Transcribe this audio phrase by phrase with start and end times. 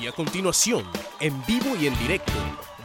[0.00, 0.86] Y a continuación,
[1.20, 2.32] en vivo y en directo,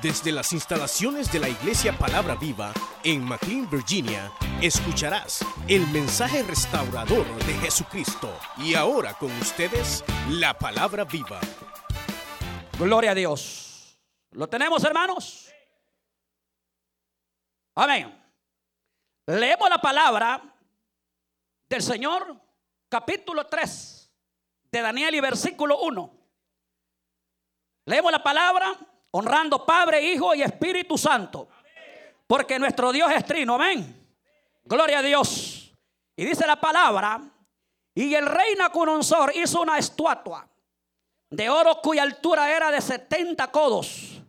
[0.02, 2.72] desde las instalaciones de la Iglesia Palabra Viva
[3.04, 4.32] en McLean, Virginia,
[4.62, 8.34] escucharás el mensaje restaurador de Jesucristo.
[8.58, 11.42] Y ahora con ustedes, la Palabra Viva.
[12.80, 14.00] Gloria a Dios.
[14.32, 15.52] ¿Lo tenemos, hermanos?
[17.76, 18.18] Amén.
[19.28, 20.42] Leemos la palabra
[21.68, 22.40] del Señor,
[22.88, 24.12] capítulo 3
[24.72, 26.21] de Daniel y versículo 1.
[27.86, 28.76] Leemos la palabra
[29.12, 31.48] honrando Padre, Hijo y Espíritu Santo.
[32.28, 33.56] Porque nuestro Dios es trino.
[33.56, 34.10] Amén.
[34.64, 35.74] Gloria a Dios.
[36.16, 37.22] Y dice la palabra,
[37.94, 40.48] y el rey Nacunosor hizo una estatua
[41.30, 44.22] de oro cuya altura era de 70 codos.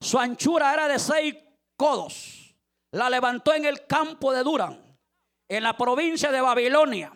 [0.00, 1.34] Su anchura era de 6
[1.76, 2.54] codos.
[2.90, 4.98] La levantó en el campo de Durán,
[5.48, 7.12] en la provincia de Babilonia.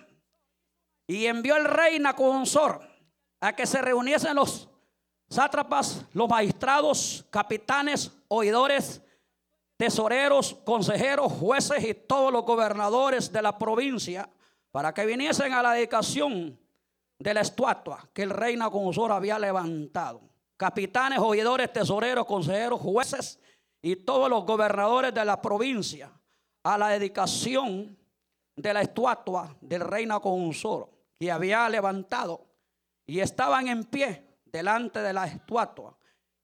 [1.06, 2.88] Y envió el rey Nacunosor
[3.40, 4.68] a que se reuniesen los
[5.32, 9.00] sátrapas, los magistrados, capitanes, oidores,
[9.78, 14.28] tesoreros, consejeros, jueces y todos los gobernadores de la provincia
[14.70, 16.58] para que viniesen a la dedicación
[17.18, 20.20] de la estatua que el rey Nabucodonosor había levantado.
[20.58, 23.40] Capitanes, oidores, tesoreros, consejeros, jueces
[23.80, 26.12] y todos los gobernadores de la provincia
[26.62, 27.96] a la dedicación
[28.54, 32.44] de la estatua del rey Nabucodonosor que había levantado
[33.06, 35.96] y estaban en pie delante de la estatua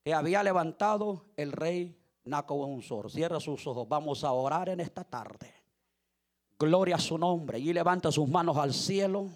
[0.03, 3.11] que había levantado el rey Nabucodonosor.
[3.11, 5.55] Cierra sus ojos, vamos a orar en esta tarde.
[6.59, 9.29] Gloria a su nombre y levanta sus manos al cielo.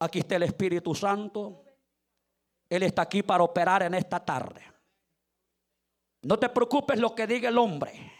[0.00, 1.64] Aquí está el Espíritu Santo.
[2.68, 4.62] Él está aquí para operar en esta tarde.
[6.22, 8.12] No te preocupes lo que diga el hombre.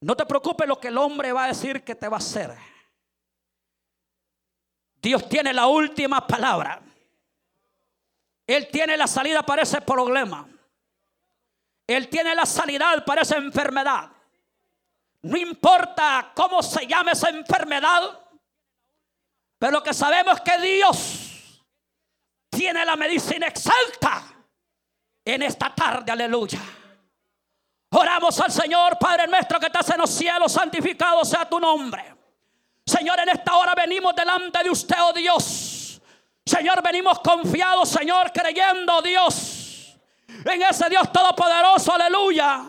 [0.00, 2.56] No te preocupes lo que el hombre va a decir que te va a hacer.
[5.00, 6.82] Dios tiene la última palabra.
[8.48, 10.48] Él tiene la salida para ese problema.
[11.86, 14.10] Él tiene la sanidad para esa enfermedad.
[15.20, 18.18] No importa cómo se llame esa enfermedad.
[19.58, 21.62] Pero lo que sabemos es que Dios
[22.48, 24.22] tiene la medicina exacta
[25.26, 26.10] en esta tarde.
[26.10, 26.60] Aleluya.
[27.90, 32.14] Oramos al Señor, Padre nuestro que estás en los cielos, santificado sea tu nombre.
[32.86, 35.67] Señor, en esta hora venimos delante de usted, oh Dios.
[36.48, 39.94] Señor, venimos confiados, Señor, creyendo, Dios,
[40.26, 42.64] en ese Dios todopoderoso, aleluya.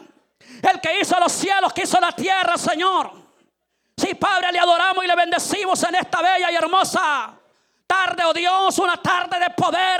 [0.62, 3.14] El que hizo los cielos, que hizo la tierra, Señor.
[3.96, 7.40] Sí, Padre, le adoramos y le bendecimos en esta bella y hermosa
[7.90, 10.00] tarde, oh Dios, una tarde de poder,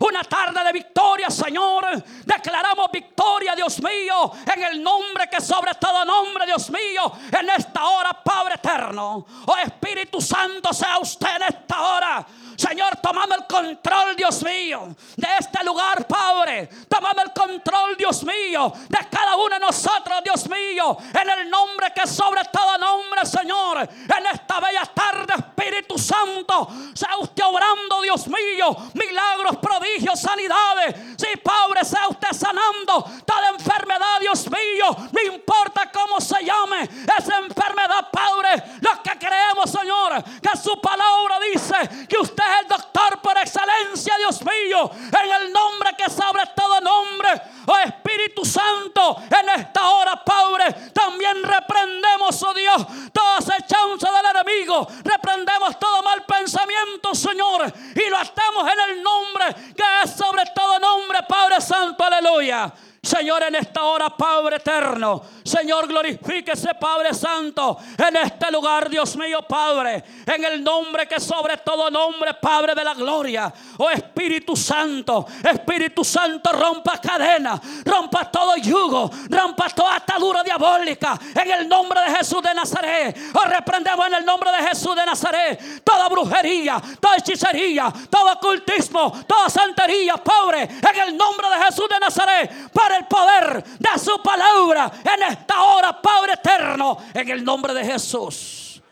[0.00, 1.86] una tarde de victoria, Señor.
[2.22, 7.82] Declaramos victoria, Dios mío, en el nombre que sobre todo nombre, Dios mío, en esta
[7.82, 9.26] hora, Padre eterno.
[9.46, 12.26] Oh Espíritu Santo, sea usted en esta hora.
[12.56, 16.68] Señor, tomame el control, Dios mío, de este lugar, Padre.
[16.88, 21.92] Tomame el control, Dios mío, de cada uno de nosotros, Dios mío, en el nombre
[21.94, 23.78] que sobre todo nombre, Señor.
[23.80, 30.96] En esta bella tarde, Espíritu Santo, sea usted obrando, Dios mío, milagros, prodigios, sanidades.
[31.16, 34.96] Sí, Padre, sea usted sanando toda enfermedad, Dios mío.
[35.12, 38.62] No importa cómo se llame esa enfermedad, Padre.
[38.80, 44.16] Los que creemos, Señor, que su palabra dice que usted es el doctor por excelencia,
[44.18, 44.90] Dios mío.
[44.92, 47.30] En el nombre que sobre todo nombre,
[47.66, 54.86] oh Espíritu Santo, en esta hora, Padre, también reprendemos, oh Dios, toda acechanza del enemigo.
[55.04, 55.43] Reprendemos
[55.78, 61.18] todo mal pensamiento, Señor, y lo estamos en el nombre que es sobre todo nombre,
[61.28, 62.72] Padre Santo, aleluya.
[63.04, 65.22] Señor, en esta hora, Padre eterno.
[65.44, 70.02] Señor, glorifíquese, Padre Santo, en este lugar, Dios mío, Padre.
[70.26, 73.52] En el nombre que sobre todo nombre, Padre de la gloria.
[73.78, 81.18] Oh Espíritu Santo, Espíritu Santo, rompa cadena, rompa todo yugo, rompa toda atadura diabólica.
[81.34, 83.16] En el nombre de Jesús de Nazaret.
[83.34, 89.12] Oh, reprendemos en el nombre de Jesús de Nazaret toda brujería, toda hechicería, todo ocultismo,
[89.26, 90.62] toda santería, Padre.
[90.62, 92.72] En el nombre de Jesús de Nazaret.
[92.72, 97.84] Para el poder de su palabra en esta hora, Padre eterno, en el nombre de
[97.84, 98.82] Jesús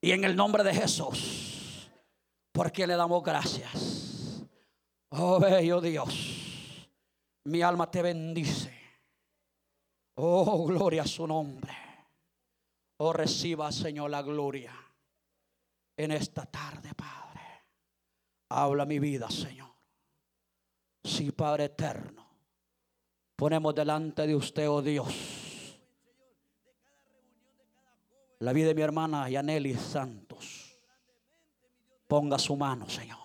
[0.00, 1.90] y en el nombre de Jesús.
[2.52, 4.44] Porque le damos gracias.
[5.10, 6.88] Oh, bello Dios,
[7.44, 8.78] mi alma te bendice.
[10.16, 11.76] Oh, gloria a su nombre.
[12.98, 14.72] Oh, reciba, Señor, la gloria
[15.96, 17.40] en esta tarde, Padre.
[18.50, 19.70] Habla mi vida, Señor.
[21.02, 22.29] Sí, Padre eterno
[23.40, 25.14] ponemos delante de usted, oh Dios,
[28.40, 30.78] la vida de mi hermana Yaneli Santos.
[32.06, 33.18] Ponga su mano, Señor.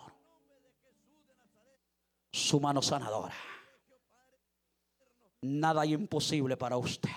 [2.32, 3.36] su mano sanadora.
[5.42, 7.10] Nada hay imposible para usted.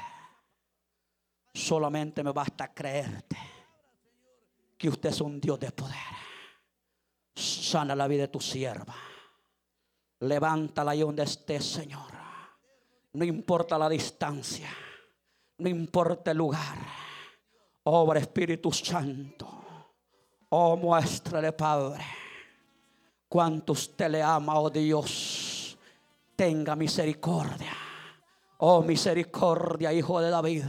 [1.55, 3.37] Solamente me basta creerte
[4.77, 5.95] que usted es un Dios de poder.
[7.37, 8.97] Sana la vida de tu sierva.
[10.19, 12.28] Levántala ahí donde esté, Señor.
[13.13, 14.69] No importa la distancia.
[15.59, 16.79] No importa el lugar.
[17.85, 19.49] Obra Espíritu Santo.
[20.51, 22.05] Oh, muéstrale, Padre.
[23.29, 25.77] Cuánto usted le ama, oh Dios.
[26.37, 27.73] Tenga misericordia.
[28.59, 30.65] Oh, misericordia, hijo de David.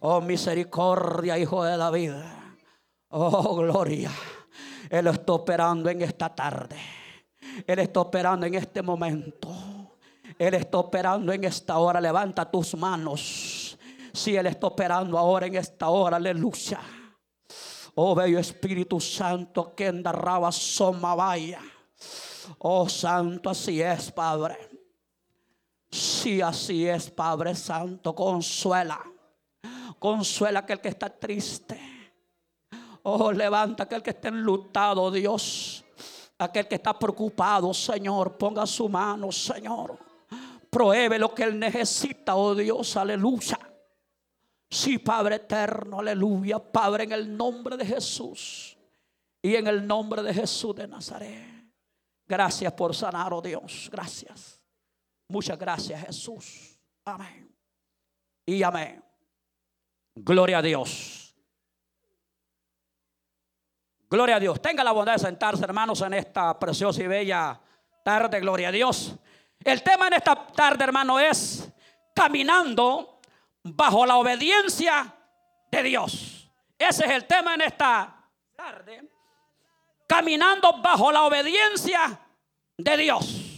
[0.00, 2.12] Oh, misericordia, hijo de David.
[3.10, 4.10] Oh, gloria.
[4.90, 6.76] Él está operando en esta tarde.
[7.66, 9.48] Él está operando en este momento.
[10.38, 12.00] Él está operando en esta hora.
[12.00, 13.76] Levanta tus manos.
[14.12, 16.80] Si Él está operando ahora en esta hora, aleluya.
[17.96, 19.92] Oh, bello Espíritu Santo, que
[20.52, 21.16] soma.
[22.58, 24.56] Oh, Santo, así es, Padre.
[25.90, 29.00] Si así es, Padre Santo, consuela.
[29.98, 31.80] Consuela aquel que está triste.
[33.02, 35.84] Oh, levanta aquel que está enlutado, Dios.
[36.38, 40.07] Aquel que está preocupado, Señor, ponga su mano, Señor.
[40.70, 43.58] Pruebe lo que él necesita, oh Dios, aleluya.
[44.70, 46.58] Sí, Padre eterno, aleluya.
[46.58, 48.76] Padre, en el nombre de Jesús
[49.40, 51.64] y en el nombre de Jesús de Nazaret.
[52.26, 53.88] Gracias por sanar, oh Dios.
[53.90, 54.60] Gracias.
[55.28, 56.78] Muchas gracias, Jesús.
[57.04, 57.50] Amén.
[58.44, 59.02] Y amén.
[60.14, 61.34] Gloria a Dios.
[64.10, 64.60] Gloria a Dios.
[64.60, 67.60] Tenga la bondad de sentarse, hermanos, en esta preciosa y bella
[68.04, 68.40] tarde.
[68.40, 69.16] Gloria a Dios.
[69.64, 71.68] El tema en esta tarde, hermano, es
[72.14, 73.20] caminando
[73.62, 75.14] bajo la obediencia
[75.70, 76.50] de Dios.
[76.78, 78.14] Ese es el tema en esta
[78.56, 79.08] tarde.
[80.06, 82.18] Caminando bajo la obediencia
[82.76, 83.48] de Dios.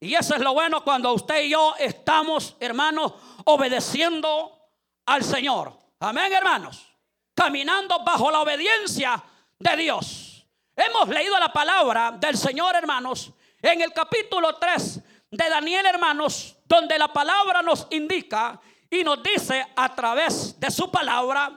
[0.00, 3.14] Y eso es lo bueno cuando usted y yo estamos, hermanos,
[3.44, 4.70] obedeciendo
[5.06, 5.78] al Señor.
[6.00, 6.86] Amén, hermanos.
[7.34, 9.22] Caminando bajo la obediencia
[9.58, 10.46] de Dios.
[10.76, 13.30] Hemos leído la palabra del Señor, hermanos,
[13.62, 15.00] en el capítulo 3
[15.36, 20.90] de Daniel, hermanos, donde la palabra nos indica y nos dice a través de su
[20.90, 21.50] palabra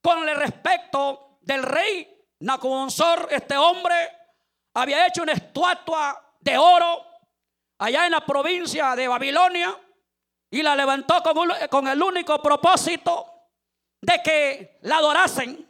[0.00, 2.08] con el respecto del rey
[2.40, 3.94] Nacuonsor, este hombre
[4.74, 7.04] había hecho una estatua de oro
[7.78, 9.76] allá en la provincia de Babilonia
[10.50, 13.26] y la levantó con, con el único propósito
[14.00, 15.68] de que la adorasen,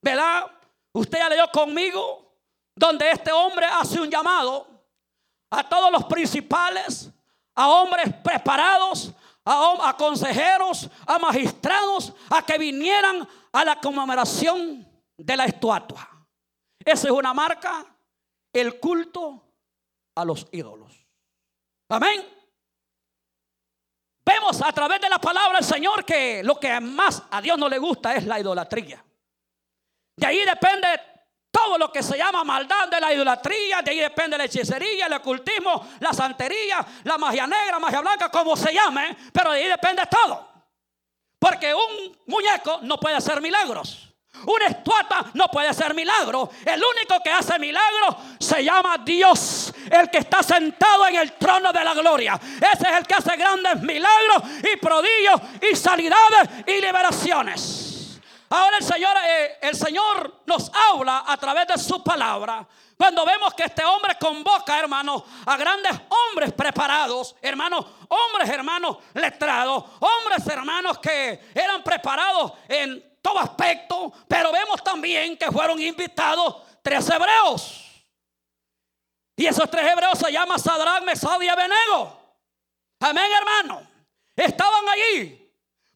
[0.00, 0.44] ¿verdad?
[0.92, 2.36] Usted ya leyó conmigo
[2.74, 4.77] donde este hombre hace un llamado
[5.50, 7.10] a todos los principales,
[7.54, 9.12] a hombres preparados,
[9.44, 14.86] a, consejeros, a magistrados, a que vinieran a la conmemoración
[15.16, 16.08] de la estatua.
[16.84, 17.84] Esa es una marca,
[18.52, 19.42] el culto
[20.14, 20.92] a los ídolos.
[21.88, 22.38] Amén.
[24.24, 27.68] Vemos a través de la palabra del Señor que lo que más a Dios no
[27.68, 29.02] le gusta es la idolatría.
[30.16, 30.88] De ahí depende
[31.50, 35.12] todo lo que se llama maldad de la idolatría, de ahí depende la hechicería, el
[35.14, 40.02] ocultismo, la santería, la magia negra, magia blanca, como se llame, pero de ahí depende
[40.06, 40.48] todo.
[41.38, 44.04] Porque un muñeco no puede hacer milagros.
[44.46, 46.50] Una estatua no puede hacer milagro.
[46.64, 51.72] El único que hace milagro se llama Dios, el que está sentado en el trono
[51.72, 52.38] de la gloria.
[52.56, 55.40] Ese es el que hace grandes milagros y prodigios
[55.70, 57.87] y sanidades y liberaciones.
[58.50, 62.66] Ahora el Señor, eh, el Señor nos habla a través de su palabra.
[62.96, 69.84] Cuando vemos que este hombre convoca, hermanos, a grandes hombres preparados, hermanos, hombres, hermanos, letrados,
[70.00, 77.08] hombres, hermanos, que eran preparados en todo aspecto, pero vemos también que fueron invitados tres
[77.10, 77.84] hebreos.
[79.36, 82.18] Y esos tres hebreos se llaman Sadrach, Mesad y Abednego.
[83.00, 83.86] Amén, hermano.
[84.34, 85.47] Estaban allí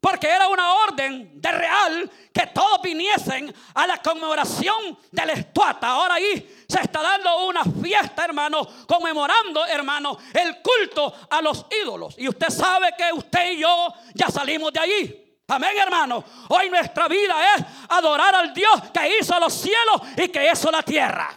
[0.02, 5.90] porque era una orden de real que todos viniesen a la conmemoración de la estatua.
[5.90, 12.16] Ahora ahí se está dando una fiesta, hermano, conmemorando, hermano, el culto a los ídolos.
[12.18, 15.36] Y usted sabe que usted y yo ya salimos de allí.
[15.46, 16.24] Amén, hermano.
[16.48, 20.82] Hoy nuestra vida es adorar al Dios que hizo los cielos y que hizo la
[20.82, 21.30] tierra.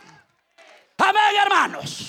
[0.98, 2.00] Amén, hermanos.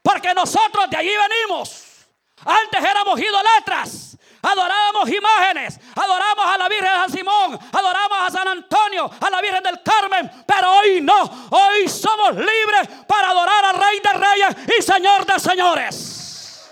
[0.00, 2.06] Porque nosotros de allí venimos.
[2.44, 4.10] Antes éramos idolatras
[4.42, 9.40] adorábamos imágenes, adoramos a la Virgen de San Simón, adoramos a San Antonio, a la
[9.40, 14.56] Virgen del Carmen, pero hoy no, hoy somos libres para adorar al Rey de Reyes
[14.78, 16.70] y Señor de Señores.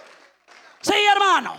[0.80, 1.56] Sí, hermano,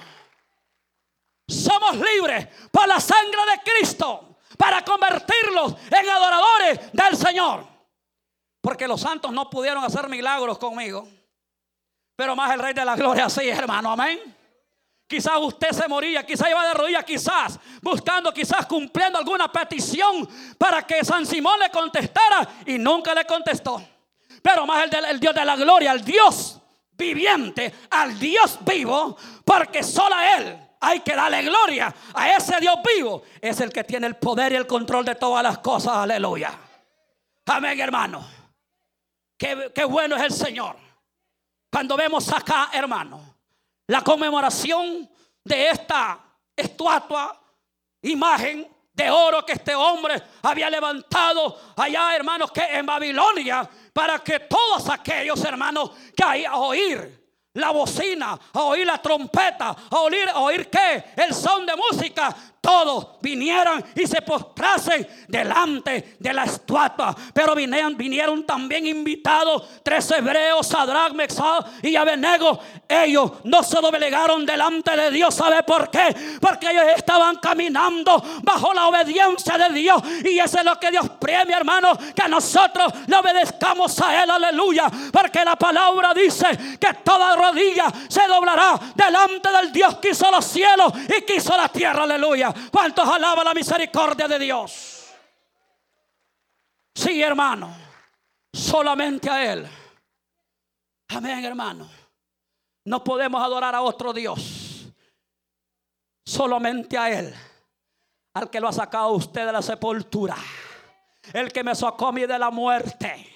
[1.48, 7.68] somos libres por la sangre de Cristo para convertirlos en adoradores del Señor.
[8.62, 11.08] Porque los santos no pudieron hacer milagros conmigo.
[12.16, 14.39] Pero más el Rey de la Gloria, sí, hermano, amén.
[15.10, 20.86] Quizás usted se moría, quizás iba de rodillas, quizás buscando, quizás cumpliendo alguna petición para
[20.86, 23.82] que San Simón le contestara y nunca le contestó.
[24.44, 26.62] Pero más el, Dios de la gloria, el Dios
[26.92, 31.92] viviente, al Dios vivo, porque solo a Él hay que darle gloria.
[32.14, 35.42] A ese Dios vivo es el que tiene el poder y el control de todas
[35.42, 35.96] las cosas.
[35.96, 36.54] Aleluya.
[37.48, 38.30] Amén, hermano.
[39.36, 40.76] Qué, qué bueno es el Señor.
[41.72, 43.29] Cuando vemos acá, hermano,
[43.90, 45.10] la conmemoración
[45.44, 46.20] de esta
[46.56, 47.42] estatua,
[48.04, 54.42] imagen de oro que este hombre había levantado allá, hermanos, que en Babilonia, para que
[54.42, 57.20] todos aquellos hermanos que hay a oír
[57.54, 62.36] la bocina, a oír la trompeta, a oír, a oír qué, el son de música,
[62.62, 67.16] todos vinieran y se postrasen delante de la estatua.
[67.34, 72.60] Pero vinieron, vinieron también invitados tres hebreos, Sadrach, Mesach y Abednego.
[72.88, 75.34] Ellos no se doblegaron delante de Dios.
[75.36, 76.16] ¿Sabe por qué?
[76.42, 80.02] Porque ellos estaban caminando bajo la obediencia de Dios.
[80.24, 84.30] Y eso es lo que Dios premia, hermano, que nosotros le obedezcamos a Él.
[84.30, 84.90] Aleluya.
[85.12, 86.48] Porque la palabra dice
[86.80, 91.56] que toda rodilla se doblará delante del Dios que hizo los cielos y que hizo
[91.56, 92.04] la tierra.
[92.04, 92.49] Aleluya.
[92.72, 95.14] ¿Cuántos alaban la misericordia de Dios?
[96.94, 97.76] Sí, hermano.
[98.52, 99.68] Solamente a Él.
[101.10, 101.90] Amén, hermano.
[102.86, 104.88] No podemos adorar a otro Dios.
[106.26, 107.34] Solamente a Él.
[108.34, 110.36] Al que lo ha sacado usted de la sepultura.
[111.34, 113.29] El que me sacó a mí de la muerte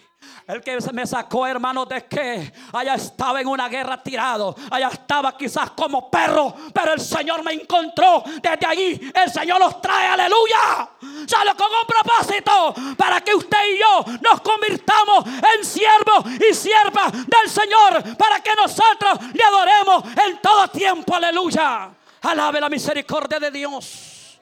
[0.48, 4.56] el que me sacó, hermano, de que allá estaba en una guerra tirado.
[4.70, 6.54] Allá estaba quizás como perro.
[6.74, 8.24] Pero el Señor me encontró.
[8.42, 10.08] Desde allí el Señor los trae.
[10.08, 10.90] Aleluya.
[11.28, 12.74] Sale con un propósito.
[12.98, 18.18] Para que usted y yo nos convirtamos en siervos y siervas del Señor.
[18.18, 21.16] Para que nosotros le adoremos en todo tiempo.
[21.16, 21.90] Aleluya.
[22.22, 24.40] Alabe la misericordia de Dios.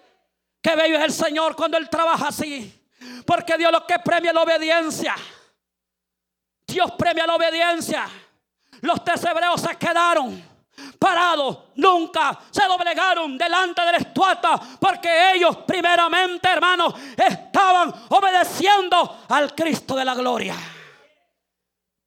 [0.62, 2.80] Qué bello es el Señor cuando Él trabaja así.
[3.26, 5.16] Porque Dios lo que premia la obediencia.
[6.72, 8.08] Dios premia la obediencia.
[8.82, 10.52] Los tres hebreos se quedaron
[10.98, 19.54] parados, nunca se doblegaron delante de la estatua, porque ellos primeramente, hermanos, estaban obedeciendo al
[19.54, 20.56] Cristo de la gloria.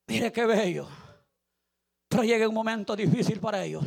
[0.07, 0.89] Mire qué bello.
[2.09, 3.85] Pero llega un momento difícil para ellos.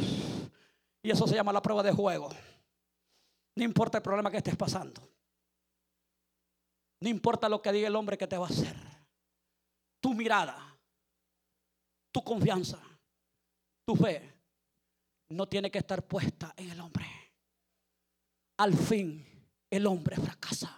[1.02, 2.30] Y eso se llama la prueba de juego.
[3.56, 5.02] No importa el problema que estés pasando.
[7.00, 8.76] No importa lo que diga el hombre que te va a hacer.
[10.02, 10.67] Tu mirada
[12.12, 12.80] tu confianza,
[13.86, 14.38] tu fe,
[15.30, 17.06] no tiene que estar puesta en el hombre.
[18.58, 19.26] Al fin,
[19.70, 20.76] el hombre fracasa.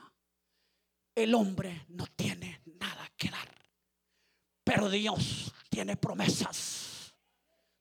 [1.15, 3.47] El hombre no tiene nada que dar.
[4.63, 7.13] Pero Dios tiene promesas.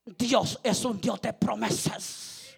[0.04, 2.56] Dios es un Dios de promesas.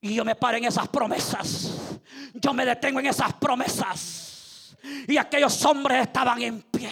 [0.00, 2.00] Y yo me paro en esas promesas.
[2.34, 4.76] Yo me detengo en esas promesas.
[5.08, 6.90] Y aquellos hombres estaban en pie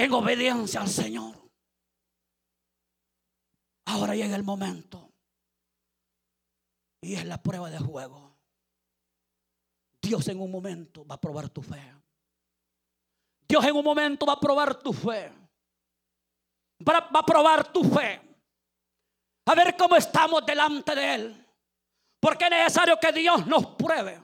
[0.00, 1.36] en obediencia al Señor.
[3.84, 5.12] Ahora llega el momento.
[7.02, 8.38] Y es la prueba de juego.
[10.00, 11.94] Dios en un momento va a probar tu fe.
[13.46, 15.32] Dios en un momento va a probar tu fe.
[16.88, 18.20] Va a probar tu fe.
[19.46, 21.46] A ver cómo estamos delante de Él.
[22.18, 24.22] Porque es necesario que Dios nos pruebe.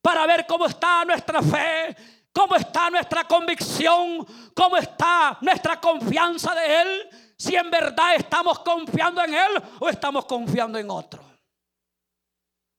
[0.00, 4.26] Para ver cómo está nuestra fe ¿Cómo está nuestra convicción?
[4.54, 7.34] ¿Cómo está nuestra confianza de Él?
[7.34, 11.24] Si en verdad estamos confiando en Él o estamos confiando en otro.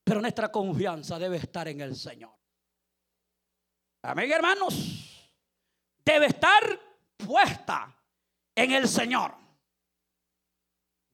[0.04, 2.36] Pero nuestra confianza debe estar en el Señor.
[4.04, 5.32] Amén, hermanos.
[6.06, 6.80] Debe estar
[7.18, 7.92] puesta
[8.54, 9.34] en el Señor.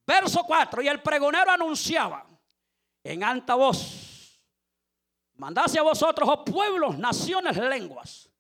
[0.05, 0.81] Verso 4.
[0.81, 2.27] Y el pregonero anunciaba
[3.05, 4.37] en alta voz.
[5.35, 8.31] Mandase a vosotros, oh pueblos, naciones, lenguas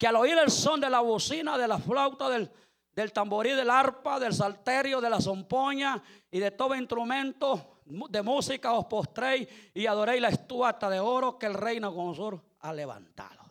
[0.00, 2.50] que al oír el son de la bocina, de la flauta, del,
[2.90, 8.72] del tamborí, del arpa, del salterio, de la zompoña y de todo instrumento de música
[8.72, 13.44] os postréis y adoréis la estuata de oro que el reino Nabucodonosor ha levantado.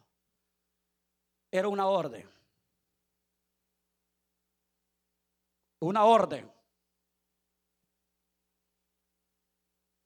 [1.52, 2.28] Era una orden.
[5.82, 6.52] Una orden.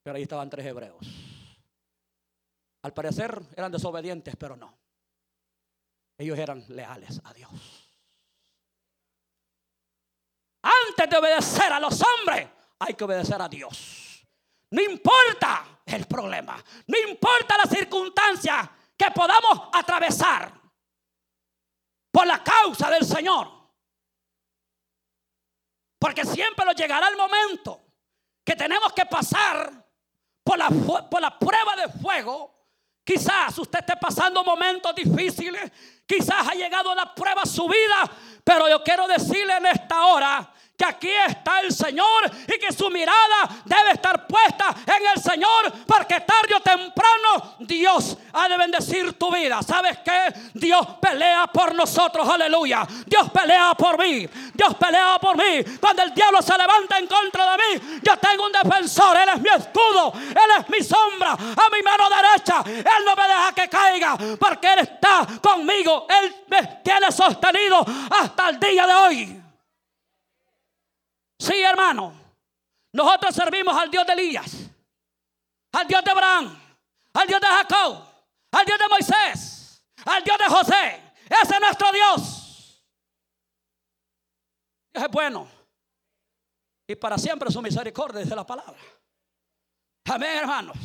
[0.04, 1.08] Pero ahí estaban tres hebreos.
[2.82, 4.83] Al parecer eran desobedientes, pero no.
[6.18, 7.52] Ellos eran leales a Dios.
[10.62, 12.48] Antes de obedecer a los hombres,
[12.80, 14.26] hay que obedecer a Dios.
[14.72, 20.52] No importa el problema, no importa la circunstancia que podamos atravesar
[22.12, 23.64] por la causa del Señor.
[26.00, 27.82] Porque siempre nos llegará el momento
[28.44, 29.72] que tenemos que pasar
[30.44, 32.63] por la, por la prueba de fuego.
[33.04, 35.72] Quizás usted esté pasando momentos difíciles,
[36.06, 38.10] quizás ha llegado la prueba a su vida,
[38.44, 42.90] pero yo quiero decirle en esta hora que aquí está el Señor y que su
[42.90, 49.14] mirada debe estar puesta en el Señor porque tarde o temprano Dios ha de bendecir
[49.14, 49.62] tu vida.
[49.62, 50.34] ¿Sabes qué?
[50.54, 52.88] Dios pelea por nosotros, aleluya.
[53.06, 55.64] Dios pelea por mí, Dios pelea por mí.
[55.80, 59.42] Cuando el diablo se levanta en contra de mí, yo tengo un defensor, Él es
[59.42, 62.64] mi escudo, Él es mi sombra, a mi mano derecha.
[62.66, 68.50] Él no me deja que caiga porque Él está conmigo, Él me tiene sostenido hasta
[68.50, 69.42] el día de hoy.
[71.40, 72.24] Sí, hermano.
[72.94, 74.52] Nosotros servimos al Dios de Elías,
[75.72, 76.63] al Dios de Abraham,
[77.14, 78.06] al Dios de Jacob,
[78.52, 81.14] al Dios de Moisés, al Dios de José.
[81.26, 82.84] Ese es nuestro Dios.
[84.94, 85.48] Dios es bueno.
[86.88, 88.80] Y para siempre su misericordia es de la palabra.
[90.06, 90.78] Amén, hermanos.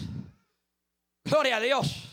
[1.24, 2.04] Gloria a Dios.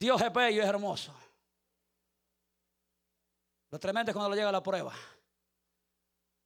[0.00, 1.14] Dios es bello y es hermoso.
[3.70, 4.94] Lo tremendo es cuando le llega la prueba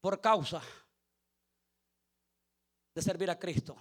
[0.00, 0.60] por causa
[2.94, 3.76] de servir a Cristo.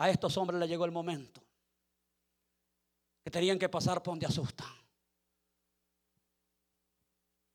[0.00, 1.42] A estos hombres les llegó el momento
[3.22, 4.66] que tenían que pasar por donde asustan.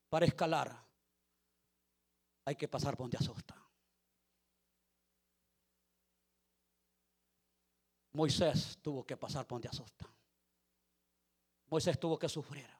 [0.08, 0.80] Para escalar
[2.44, 3.58] hay que pasar por donde asustan.
[8.12, 10.08] Moisés tuvo que pasar por donde asustan.
[11.66, 12.75] Moisés tuvo que sufrir.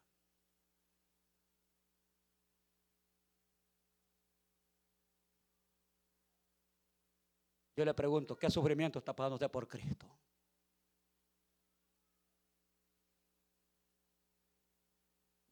[7.76, 10.06] Yo le pregunto, ¿qué sufrimiento está pasando usted por Cristo?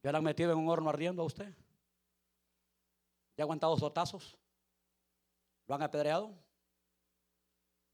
[0.03, 1.53] ¿Ya lo han metido en un horno ardiendo a usted?
[3.37, 4.39] ¿Ya ha aguantado sotazos?
[5.67, 6.33] ¿Lo han apedreado?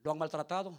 [0.02, 0.78] ¿Lo han maltratado?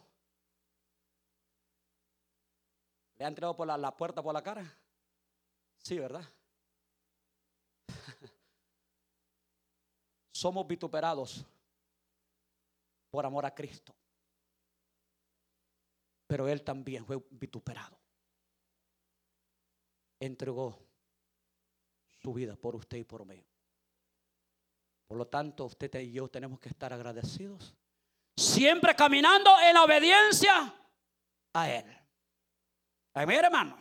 [3.18, 4.66] ¿Le han tirado por la, la puerta por la cara?
[5.78, 6.24] Sí, ¿verdad?
[10.32, 11.46] Somos vituperados
[13.12, 13.94] por amor a Cristo.
[16.26, 18.00] Pero él también fue vituperado.
[20.20, 20.80] Entregó
[22.22, 23.46] su vida por usted y por mí.
[25.08, 27.76] Por lo tanto, usted y yo tenemos que estar agradecidos.
[28.38, 30.74] Siempre caminando en obediencia
[31.52, 31.86] a Él.
[33.14, 33.78] Amén, hermano.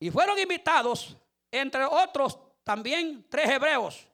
[0.00, 1.16] Y fueron invitados,
[1.50, 4.08] entre otros, también tres hebreos.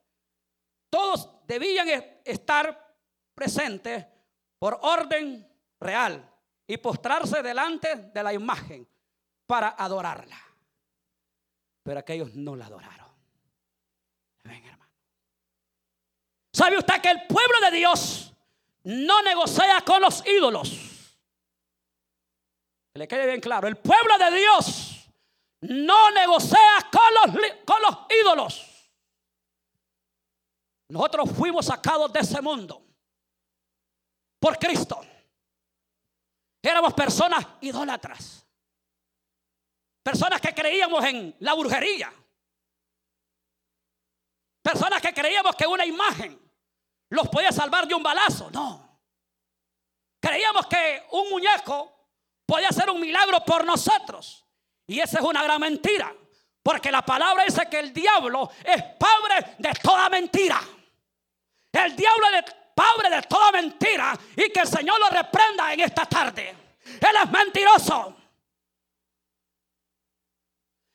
[0.90, 1.88] Todos debían
[2.24, 2.94] estar
[3.34, 4.04] presentes
[4.58, 5.48] por orden
[5.78, 6.28] real
[6.66, 8.86] y postrarse delante de la imagen
[9.46, 10.38] para adorarla.
[11.82, 13.08] Pero aquellos no la adoraron.
[14.44, 14.92] Ven, hermano.
[16.52, 18.32] ¿Sabe usted que el pueblo de Dios
[18.84, 21.16] no negocia con los ídolos?
[22.92, 25.08] Que le quede bien claro, el pueblo de Dios
[25.62, 26.58] no negocia
[26.90, 28.69] con los, con los ídolos.
[30.90, 32.84] Nosotros fuimos sacados de ese mundo
[34.40, 35.00] por Cristo.
[36.60, 38.44] Éramos personas idólatras.
[40.02, 42.12] Personas que creíamos en la brujería.
[44.62, 46.38] Personas que creíamos que una imagen
[47.10, 48.50] los podía salvar de un balazo.
[48.50, 49.00] No.
[50.20, 52.08] Creíamos que un muñeco
[52.44, 54.44] podía hacer un milagro por nosotros.
[54.88, 56.12] Y esa es una gran mentira.
[56.64, 60.60] Porque la palabra dice que el diablo es padre de toda mentira.
[61.72, 66.06] El diablo es padre de toda mentira y que el Señor lo reprenda en esta
[66.06, 66.56] tarde.
[66.84, 68.16] Él es mentiroso.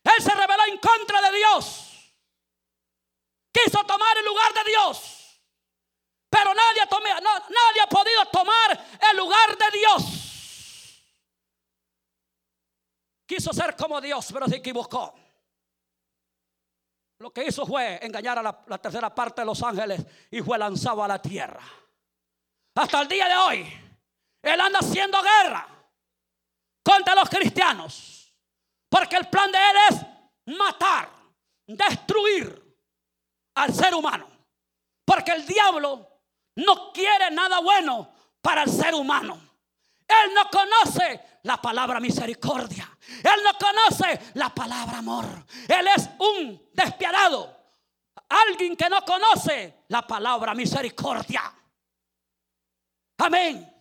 [0.04, 2.14] Él se rebeló en contra de Dios.
[3.52, 5.42] Quiso tomar el lugar de Dios.
[6.30, 10.26] Pero nadie, nadie ha podido tomar el lugar de Dios.
[13.26, 15.16] Quiso ser como Dios, pero se equivocó.
[17.26, 21.04] Lo que hizo fue engañar a la, tercera parte de los ángeles y fue lanzado
[21.04, 21.64] a la tierra.
[22.76, 23.68] Hasta el día de hoy,
[24.44, 25.68] él anda haciendo guerra
[26.84, 28.32] contra los cristianos.
[28.88, 31.10] Porque el plan de él es matar,
[31.66, 32.78] destruir
[33.56, 34.30] al ser humano.
[35.04, 36.08] Porque el diablo
[36.58, 38.08] no quiere nada bueno
[38.40, 39.36] para el ser humano.
[40.08, 42.90] Él no conoce la palabra misericordia.
[43.24, 45.26] Él no conoce la palabra amor.
[45.68, 47.56] Él es un despiadado.
[48.30, 51.54] Alguien que no conoce la palabra misericordia.
[53.18, 53.72] Amén.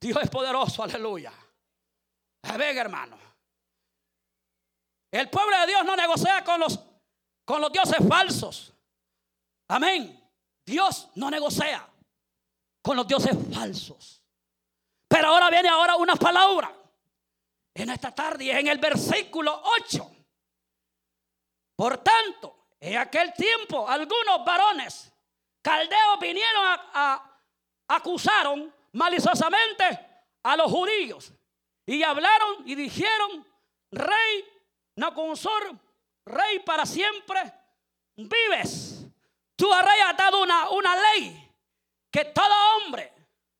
[0.00, 1.32] Dios es poderoso, aleluya.
[2.42, 3.18] Amén, hermano.
[5.10, 6.78] El pueblo de Dios no negocia con los,
[7.46, 8.74] con los dioses falsos.
[9.68, 10.22] Amén.
[10.66, 11.88] Dios no negocia
[12.82, 14.20] con los dioses falsos.
[15.08, 16.74] Pero ahora viene ahora una palabra
[17.72, 20.10] en esta tarde en el versículo 8.
[21.76, 25.12] Por tanto, en aquel tiempo algunos varones
[25.62, 27.40] caldeos vinieron a,
[27.88, 29.84] acusaron maliciosamente
[30.42, 31.32] a los judíos
[31.86, 33.46] y hablaron y dijeron,
[33.92, 34.44] rey
[34.96, 35.78] Nacunsor,
[36.26, 37.40] rey para siempre,
[38.16, 39.04] vives.
[39.54, 41.42] Tú, rey, has dado una, una ley
[42.10, 43.12] que todo hombre,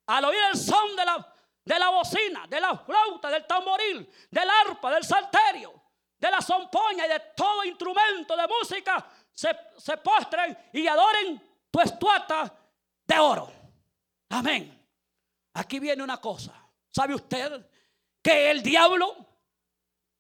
[0.06, 4.50] al oír el son de la, de la bocina, de la flauta, del tamboril, del
[4.50, 5.82] arpa, del salterio,
[6.18, 11.80] de la zompoña y de todo instrumento de música, se, se postren y adoren tu
[11.80, 12.52] estuata
[13.06, 13.52] de oro.
[14.30, 14.72] Amén.
[15.54, 16.52] Aquí viene una cosa.
[16.90, 17.66] ¿Sabe usted
[18.22, 19.14] que el diablo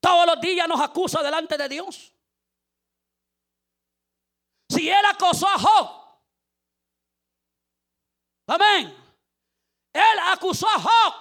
[0.00, 2.12] todos los días nos acusa delante de Dios?
[4.68, 6.18] Si él acosó a Job,
[8.48, 8.94] amén.
[9.92, 11.14] Él acusó a Job.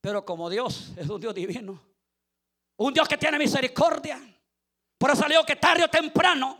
[0.00, 1.80] Pero como Dios es un Dios divino,
[2.76, 4.20] un Dios que tiene misericordia,
[4.98, 6.58] por eso le que tarde o temprano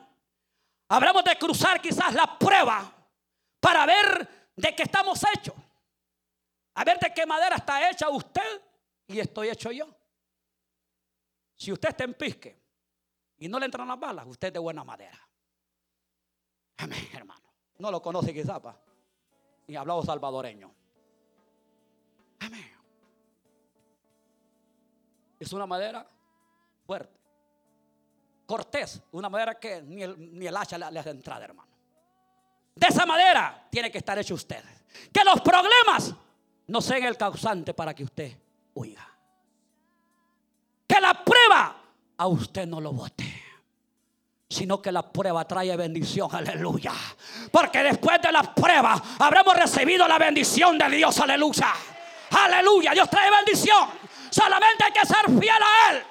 [0.89, 2.93] habremos de cruzar quizás la prueba
[3.61, 5.55] para ver de qué estamos hechos.
[6.75, 8.63] A ver de qué madera está hecha usted
[9.07, 9.87] y estoy hecho yo.
[11.55, 12.62] Si usted está en pisque
[13.43, 15.19] y no le entran las balas, usted es de buena madera.
[16.77, 17.43] Amén, hermano.
[17.79, 18.81] No lo conoce quizás, pa.
[19.67, 20.73] Ni hablado salvadoreño.
[22.39, 22.73] Amén.
[25.41, 26.07] Es una madera
[26.87, 27.19] fuerte.
[28.47, 31.73] Cortés, una madera que ni el, ni el hacha le, le hace entrada, hermano.
[32.77, 34.63] De esa madera tiene que estar hecho usted.
[35.13, 36.15] Que los problemas
[36.69, 38.39] no sean el causante para que usted
[38.75, 39.05] huya.
[40.87, 41.52] Que la prueba
[42.23, 43.43] a usted no lo vote
[44.53, 46.93] sino que la prueba trae bendición, aleluya.
[47.51, 51.73] Porque después de la prueba habremos recibido la bendición de Dios, aleluya.
[52.31, 53.89] Aleluya, Dios trae bendición.
[54.31, 56.03] Solamente hay que ser fiel a Él.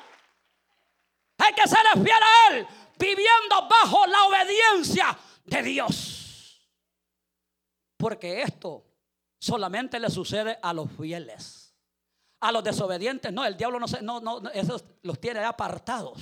[1.38, 6.68] Hay que ser fiel a Él, viviendo bajo la obediencia de Dios.
[7.96, 8.84] Porque esto
[9.40, 11.61] solamente le sucede a los fieles.
[12.42, 16.20] A los desobedientes, no, el diablo no, se, no, no, esos los tiene apartados.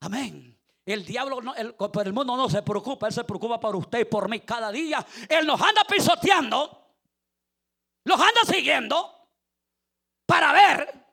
[0.00, 0.58] Amén.
[0.84, 4.04] El diablo, no, el, el mundo no se preocupa, él se preocupa por usted y
[4.04, 5.04] por mí cada día.
[5.28, 6.94] Él nos anda pisoteando,
[8.04, 9.28] los anda siguiendo
[10.26, 11.04] para ver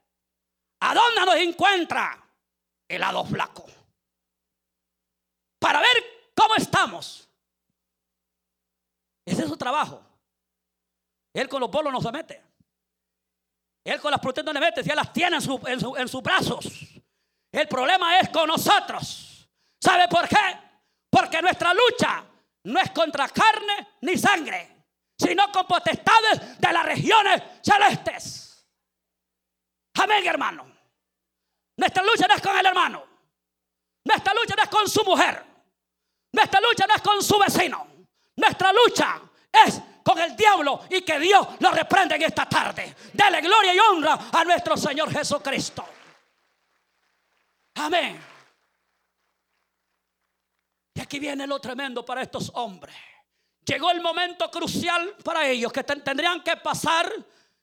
[0.82, 2.22] a dónde nos encuentra
[2.88, 3.66] el lado flaco.
[5.58, 7.30] Para ver cómo estamos.
[9.26, 10.02] Ese es su trabajo.
[11.34, 12.51] Él con los bolos no se mete.
[13.84, 16.66] Él con las protestas no le mete, si él las tiene en, sus brazos.
[17.52, 19.50] El problema es con nosotros.
[19.82, 20.60] ¿Sabe por qué?
[21.10, 22.24] Porque nuestra lucha
[22.66, 24.86] no es contra carne ni sangre,
[25.18, 28.66] sino con potestades de las regiones celestes.
[29.96, 30.72] Amén, hermano.
[31.78, 33.04] Nuestra lucha no es con el hermano.
[34.06, 35.44] Nuestra lucha no es con su mujer.
[36.34, 37.88] Nuestra lucha no es con su vecino.
[38.38, 42.96] Nuestra lucha es con el diablo y que Dios lo reprende en esta tarde.
[43.14, 45.86] Dele gloria y honra a nuestro Señor Jesucristo.
[47.76, 48.22] Amén.
[50.94, 52.96] Y aquí viene lo tremendo para estos hombres.
[53.66, 57.12] Llegó el momento crucial para ellos que tendrían que pasar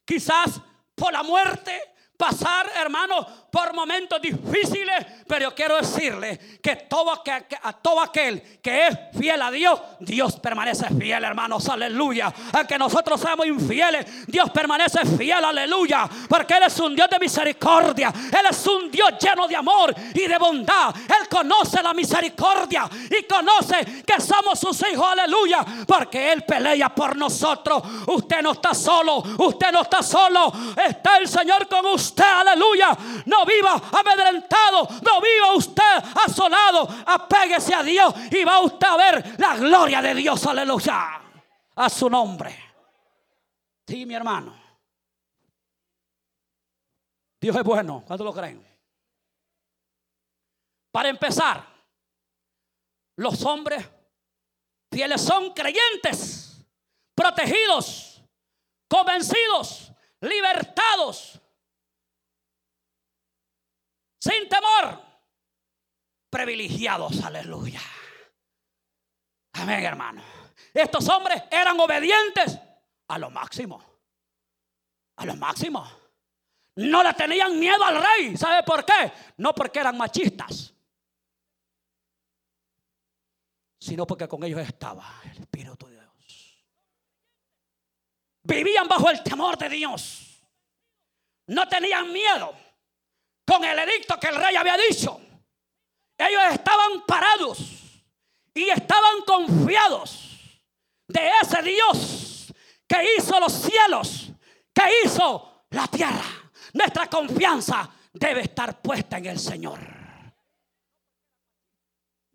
[0.04, 0.60] quizás
[0.94, 7.72] por la muerte, pasar, hermano, por momentos difíciles, pero yo quiero decirle que todo a
[7.72, 12.32] todo aquel que es fiel a Dios, Dios permanece fiel, hermanos, aleluya.
[12.52, 18.12] Aunque nosotros seamos infieles, Dios permanece fiel, aleluya, porque Él es un Dios de misericordia,
[18.38, 20.94] Él es un Dios lleno de amor y de bondad.
[20.96, 27.16] Él conoce la misericordia y conoce que somos sus hijos, aleluya, porque Él pelea por
[27.16, 27.82] nosotros.
[28.06, 30.52] Usted no está solo, usted no está solo,
[30.86, 37.82] está el Señor con usted, aleluya, no viva amedrentado, no viva usted asolado, apéguese a
[37.82, 41.20] Dios y va usted a ver la gloria de Dios, aleluya,
[41.76, 42.56] a su nombre.
[43.86, 44.56] Sí, mi hermano.
[47.40, 48.66] Dios es bueno, ¿cuánto lo creen?
[50.90, 51.64] Para empezar,
[53.16, 53.88] los hombres
[54.90, 56.66] fieles son creyentes,
[57.14, 58.22] protegidos,
[58.88, 61.40] convencidos, libertados
[64.18, 65.00] sin temor,
[66.30, 67.80] privilegiados, aleluya.
[69.54, 70.22] Amén, hermano.
[70.74, 72.58] Estos hombres eran obedientes
[73.08, 73.82] a lo máximo.
[75.16, 75.84] A lo máximo.
[76.76, 78.36] No le tenían miedo al rey.
[78.36, 79.12] ¿Sabe por qué?
[79.38, 80.72] No porque eran machistas.
[83.80, 86.64] Sino porque con ellos estaba el Espíritu de Dios.
[88.42, 90.40] Vivían bajo el temor de Dios.
[91.46, 92.54] No tenían miedo
[93.48, 95.18] con el edicto que el rey había dicho.
[96.18, 98.02] Ellos estaban parados
[98.52, 100.60] y estaban confiados
[101.06, 102.52] de ese Dios
[102.86, 104.30] que hizo los cielos,
[104.74, 106.26] que hizo la tierra.
[106.74, 109.78] Nuestra confianza debe estar puesta en el Señor.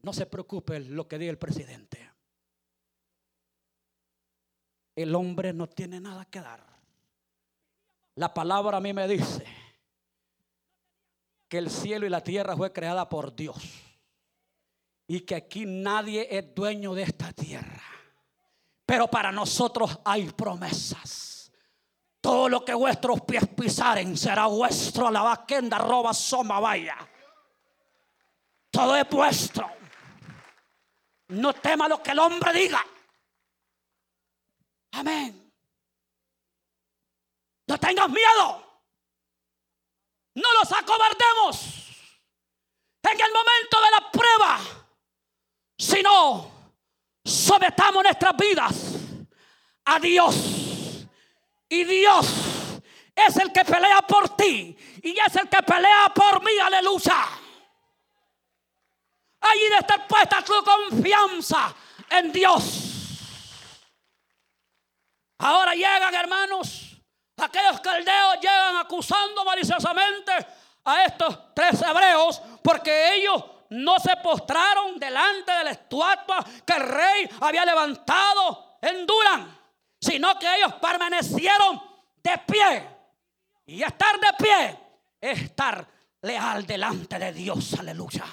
[0.01, 2.09] No se preocupe lo que diga el presidente.
[4.95, 6.65] El hombre no tiene nada que dar.
[8.15, 9.62] La palabra a mí me dice
[11.53, 13.63] que el cielo y la tierra fue creada por Dios
[15.05, 17.83] y que aquí nadie es dueño de esta tierra.
[18.83, 21.51] Pero para nosotros hay promesas.
[22.19, 25.11] Todo lo que vuestros pies pisaren será vuestro.
[25.11, 26.97] La vaquenda roba soma vaya.
[28.71, 29.69] Todo es vuestro.
[31.27, 32.83] No tema lo que el hombre diga.
[34.93, 35.53] Amén.
[37.67, 38.72] No tengas miedo.
[40.35, 41.83] No los acobardemos
[43.03, 44.59] en el momento de la prueba,
[45.77, 46.51] sino
[47.23, 48.75] sometamos nuestras vidas
[49.85, 50.35] a Dios.
[51.69, 52.27] Y Dios
[53.15, 57.27] es el que pelea por ti y es el que pelea por mí, aleluya.
[59.41, 61.75] Allí debe estar puesta tu confianza
[62.09, 62.63] en Dios.
[65.39, 66.92] Ahora llegan, hermanos,
[67.37, 70.31] Aquellos caldeos llegan acusando maliciosamente
[70.85, 76.81] a estos tres hebreos porque ellos no se postraron delante de la estatua que el
[76.81, 79.59] rey había levantado en Durán,
[79.99, 81.81] sino que ellos permanecieron
[82.21, 82.89] de pie.
[83.65, 84.79] Y estar de pie
[85.19, 85.87] es estar
[86.21, 87.73] leal delante de Dios.
[87.79, 88.25] Aleluya.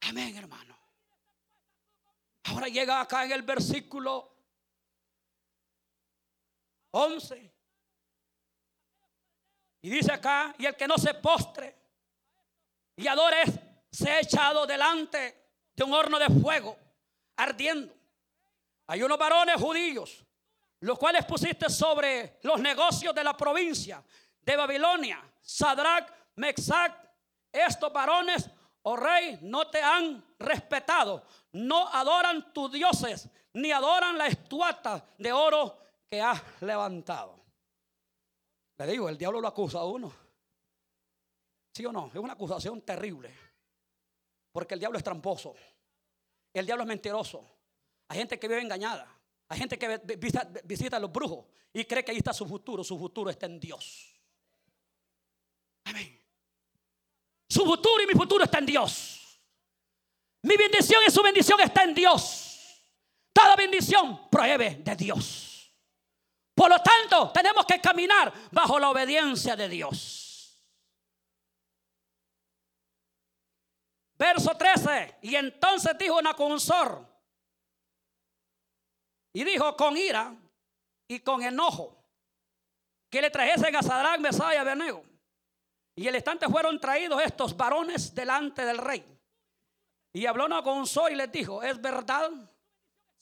[0.00, 0.76] Amén, hermano.
[2.44, 4.31] Ahora llega acá en el versículo
[6.92, 7.52] 11.
[9.82, 11.76] Y dice acá, y el que no se postre
[12.96, 13.42] y adore,
[13.90, 16.76] se ha echado delante de un horno de fuego
[17.36, 17.92] ardiendo.
[18.86, 20.24] Hay unos varones judíos,
[20.80, 24.02] los cuales pusiste sobre los negocios de la provincia
[24.40, 26.94] de Babilonia, Sadrach, Mexac,
[27.50, 28.48] estos varones,
[28.82, 35.32] oh rey, no te han respetado, no adoran tus dioses, ni adoran la estuata de
[35.32, 35.78] oro
[36.12, 37.40] que ha levantado.
[38.76, 40.12] Le digo, el diablo lo acusa a uno.
[41.74, 42.08] ¿Sí o no?
[42.08, 43.34] Es una acusación terrible.
[44.52, 45.54] Porque el diablo es tramposo.
[46.52, 47.42] El diablo es mentiroso.
[48.08, 49.08] Hay gente que vive engañada.
[49.48, 50.02] Hay gente que
[50.62, 52.84] visita, a los brujos y cree que ahí está su futuro.
[52.84, 54.14] Su futuro está en Dios.
[55.84, 56.20] Amén.
[57.48, 59.40] Su futuro y mi futuro está en Dios.
[60.42, 62.84] Mi bendición y su bendición está en Dios.
[63.32, 65.51] Toda bendición prohíbe de Dios.
[66.54, 70.62] Por lo tanto, tenemos que caminar bajo la obediencia de Dios.
[74.14, 75.18] Verso 13.
[75.22, 77.06] Y entonces dijo Nacunsor.
[79.32, 80.34] Y dijo con ira
[81.08, 82.04] y con enojo
[83.08, 85.04] que le trajesen a Sadrach, Mesaya y Abednego.
[85.96, 89.04] Y el instante fueron traídos estos varones delante del rey.
[90.12, 92.30] Y habló Nacunsor y les dijo: Es verdad,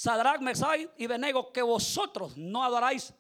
[0.00, 3.12] Sadrach, Mesai y Benego, que vosotros no adoráis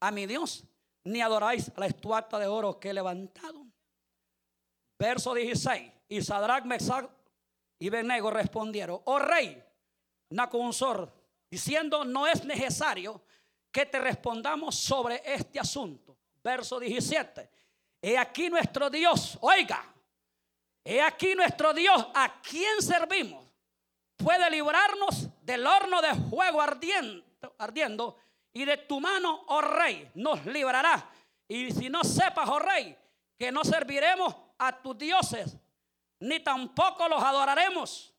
[0.00, 0.64] a mi Dios,
[1.04, 3.66] ni adoráis la estatua de oro que he levantado.
[4.98, 5.92] Verso 16.
[6.08, 7.08] Y Sadrach, Mesach
[7.78, 9.62] y Benego respondieron, oh rey
[10.30, 11.12] Nacunsor,
[11.50, 13.22] diciendo, no es necesario
[13.70, 16.16] que te respondamos sobre este asunto.
[16.42, 17.50] Verso 17.
[18.02, 19.84] He aquí nuestro Dios, oiga,
[20.84, 23.44] he aquí nuestro Dios, a quien servimos,
[24.16, 28.16] puede librarnos del horno de fuego ardiendo
[28.58, 31.08] y de tu mano, oh rey, nos librará.
[31.46, 32.96] Y si no sepas, oh rey,
[33.38, 35.56] que no serviremos a tus dioses,
[36.18, 38.12] ni tampoco los adoraremos,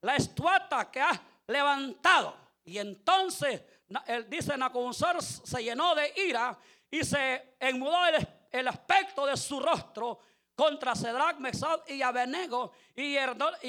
[0.00, 2.36] la estuata que has levantado.
[2.64, 3.62] Y entonces,
[4.06, 6.58] él dice, Nacunsor se llenó de ira
[6.90, 8.04] y se enmudó
[8.50, 10.18] el, aspecto de su rostro
[10.56, 13.16] contra Cedrac, Mesad y Abenego y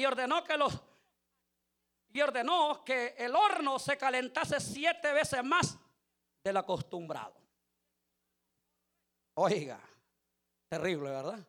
[0.04, 0.72] ordenó que los
[2.12, 5.78] y ordenó que el horno se calentase siete veces más
[6.46, 7.34] del acostumbrado.
[9.34, 9.80] Oiga,
[10.68, 11.44] terrible, ¿verdad?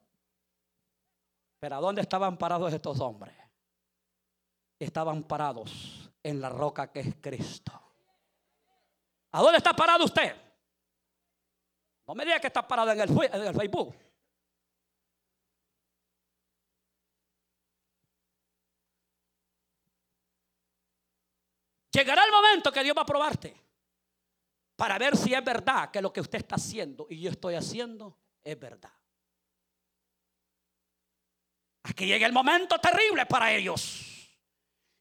[1.60, 3.36] Pero ¿a dónde estaban parados estos hombres?
[4.80, 7.72] Estaban parados en la roca que es Cristo.
[9.34, 10.36] ¿A dónde está parado usted?
[12.08, 13.96] No me diga que está parado en el Facebook.
[21.92, 23.67] Llegará el momento que Dios va a probarte
[24.78, 28.16] para ver si es verdad que lo que usted está haciendo y yo estoy haciendo
[28.44, 28.92] es verdad.
[31.84, 34.30] Aquí llega el momento terrible para ellos.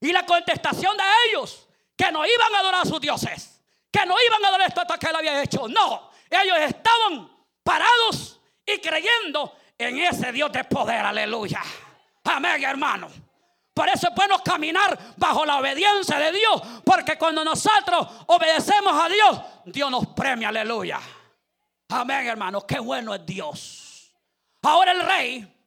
[0.01, 3.61] Y la contestación de ellos, que no iban a adorar a sus dioses,
[3.91, 5.67] que no iban a adorar esto que él había hecho.
[5.67, 7.29] No, ellos estaban
[7.61, 11.05] parados y creyendo en ese Dios de poder.
[11.05, 11.61] Aleluya.
[12.23, 13.26] Amén, hermano.
[13.77, 16.61] Por eso es bueno caminar bajo la obediencia de Dios.
[16.83, 20.49] Porque cuando nosotros obedecemos a Dios, Dios nos premia.
[20.49, 20.99] Aleluya.
[21.89, 22.63] Amén, hermanos.
[22.63, 24.11] Qué bueno es Dios.
[24.63, 25.61] Ahora el rey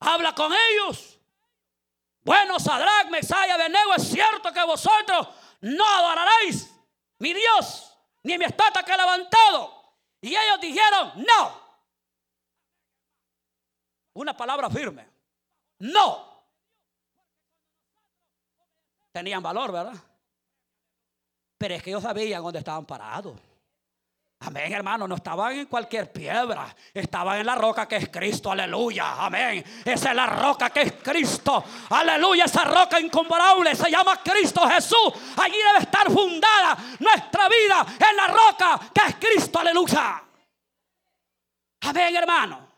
[0.00, 1.18] habla con ellos.
[2.22, 5.28] Bueno, Sadrach, Mesaya, Benego, es cierto que vosotros
[5.60, 6.74] no adoraréis
[7.18, 9.92] mi Dios, ni mi estatua que he levantado.
[10.22, 11.60] Y ellos dijeron, no.
[14.14, 15.06] Una palabra firme.
[15.80, 16.27] No
[19.18, 19.94] tenían valor, ¿verdad?
[21.58, 23.36] Pero es que ellos sabían dónde estaban parados.
[24.40, 29.24] Amén, hermano, no estaban en cualquier piedra, estaban en la roca que es Cristo, aleluya,
[29.24, 29.64] amén.
[29.84, 35.12] Esa es la roca que es Cristo, aleluya, esa roca incomparable se llama Cristo Jesús.
[35.36, 40.22] Allí debe estar fundada nuestra vida en la roca que es Cristo, aleluya.
[41.80, 42.68] Amén, hermano.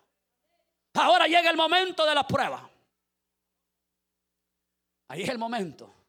[0.94, 2.66] Ahora llega el momento de la prueba.
[5.08, 5.99] Ahí es el momento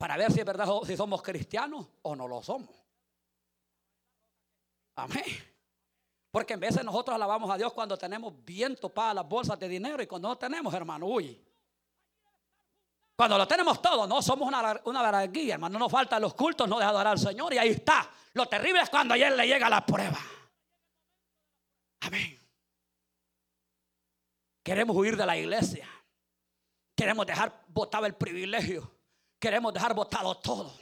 [0.00, 2.70] para ver si es verdad si somos cristianos o no lo somos.
[4.94, 5.26] Amén.
[6.30, 10.02] Porque en veces nosotros alabamos a Dios cuando tenemos bien topadas las bolsas de dinero
[10.02, 11.38] y cuando no tenemos, hermano, uy.
[13.14, 15.02] Cuando lo tenemos todo, no somos una, una
[15.52, 15.74] hermano.
[15.74, 18.10] No nos faltan los cultos, no deja adorar al Señor y ahí está.
[18.32, 20.18] Lo terrible es cuando a él le llega la prueba.
[22.00, 22.40] Amén.
[24.62, 25.86] Queremos huir de la iglesia.
[26.96, 28.99] Queremos dejar botar el privilegio
[29.40, 30.78] queremos dejar botado todo.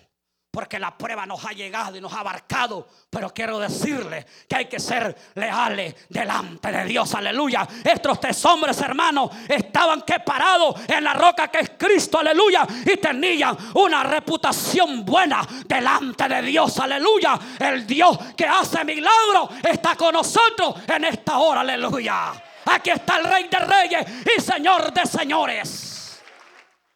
[0.51, 2.89] Porque la prueba nos ha llegado y nos ha abarcado.
[3.11, 7.15] Pero quiero decirle que hay que ser leales delante de Dios.
[7.15, 7.69] Aleluya.
[7.85, 12.19] Estos tres hombres, hermanos, estaban que parados en la roca que es Cristo.
[12.19, 12.67] Aleluya.
[12.85, 16.79] Y tenían una reputación buena delante de Dios.
[16.79, 17.39] Aleluya.
[17.61, 21.61] El Dios que hace milagros está con nosotros en esta hora.
[21.61, 22.33] Aleluya.
[22.65, 26.21] Aquí está el Rey de Reyes y Señor de Señores.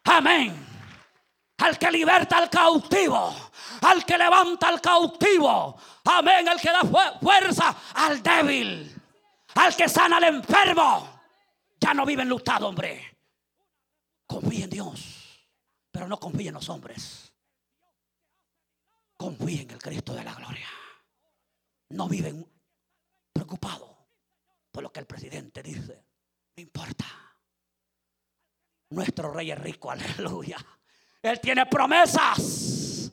[0.05, 0.72] Amén
[1.63, 3.35] al que liberta al cautivo,
[3.83, 6.83] al que levanta al cautivo, amén, al que da
[7.21, 9.01] fuerza al débil,
[9.55, 11.21] al que sana al enfermo.
[11.81, 13.17] Ya no vive enlutado, hombre.
[14.27, 15.47] Confía en Dios,
[15.91, 17.33] pero no confía en los hombres.
[19.17, 20.69] Confía en el Cristo de la gloria.
[21.91, 22.45] No viven
[23.33, 23.91] preocupados
[24.71, 26.05] por lo que el presidente dice.
[26.57, 27.07] No importa.
[28.91, 30.59] Nuestro rey es rico, aleluya.
[31.23, 33.11] Él tiene promesas.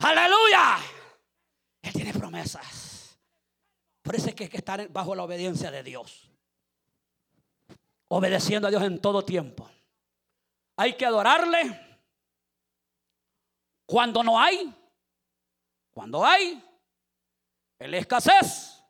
[0.00, 0.78] Aleluya.
[1.80, 3.16] Él tiene promesas.
[4.02, 6.30] Por eso es que hay que estar bajo la obediencia de Dios.
[8.08, 9.70] Obedeciendo a Dios en todo tiempo.
[10.76, 12.00] Hay que adorarle
[13.86, 14.74] cuando no hay.
[15.92, 16.62] Cuando hay.
[17.78, 18.82] En la escasez.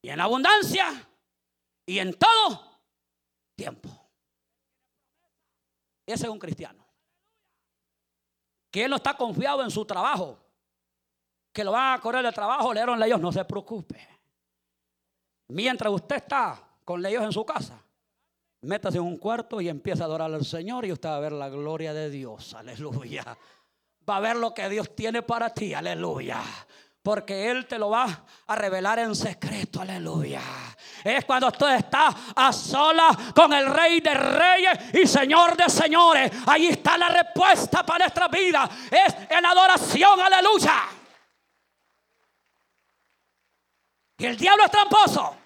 [0.00, 1.06] Y en abundancia.
[1.84, 2.80] Y en todo
[3.54, 3.88] tiempo.
[6.06, 6.87] Ese es un cristiano
[8.70, 10.38] que él no está confiado en su trabajo,
[11.52, 14.06] que lo van a correr de trabajo, leyeron leyes, no se preocupe.
[15.48, 17.82] Mientras usted está con leyes en su casa,
[18.62, 21.32] métase en un cuarto y empieza a adorar al Señor y usted va a ver
[21.32, 23.24] la gloria de Dios, aleluya.
[24.08, 26.42] Va a ver lo que Dios tiene para ti, aleluya
[27.02, 30.42] porque Él te lo va a revelar en secreto, aleluya.
[31.04, 36.30] Es cuando tú estás a solas con el Rey de Reyes y Señor de Señores.
[36.46, 38.68] Ahí está la respuesta para nuestra vida.
[38.90, 40.74] Es en adoración, aleluya.
[44.18, 45.36] Y el diablo es tramposo.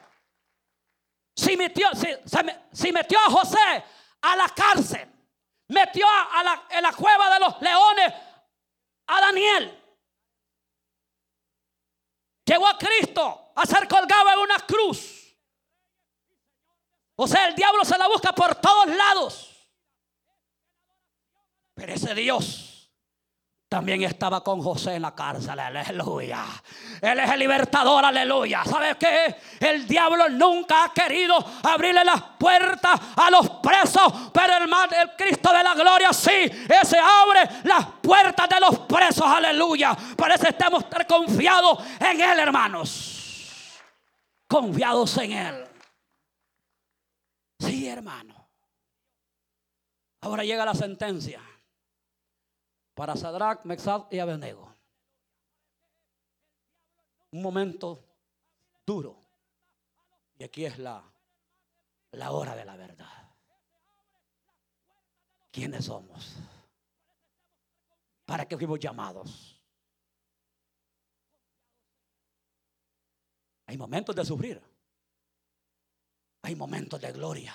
[1.37, 1.89] Si metió,
[2.73, 3.85] si, metió a José
[4.23, 5.09] a la cárcel,
[5.69, 8.13] metió a en la cueva de los leones
[9.07, 9.82] a Daniel.
[12.53, 15.35] Llegó a Cristo a ser colgado en una cruz.
[17.17, 19.71] O sea, el diablo se la busca por todos lados.
[21.73, 22.72] Pero ese Dios
[23.73, 26.45] también estaba con José en la cárcel, aleluya.
[27.01, 28.63] Él es el libertador, aleluya.
[28.67, 29.35] ¿Sabes qué?
[29.61, 35.51] El diablo nunca ha querido abrirle las puertas a los presos, pero el, el Cristo
[35.55, 39.97] de la gloria sí, ese abre las puertas de los presos, aleluya.
[40.19, 43.81] Parece estamos confiados en Él, hermanos.
[44.49, 45.65] Confiados en Él.
[47.59, 48.51] Sí, hermano.
[50.21, 51.41] Ahora llega la sentencia
[52.95, 54.75] para Sadrach, Mexad y Abednego.
[57.31, 58.05] Un momento
[58.87, 59.19] duro.
[60.39, 61.03] Y aquí es la,
[62.13, 63.31] la hora de la verdad.
[65.51, 66.37] ¿Quiénes somos?
[68.25, 69.61] ¿Para qué fuimos llamados?
[73.67, 74.63] Hay momentos de sufrir.
[76.43, 77.55] Hay momentos de gloria.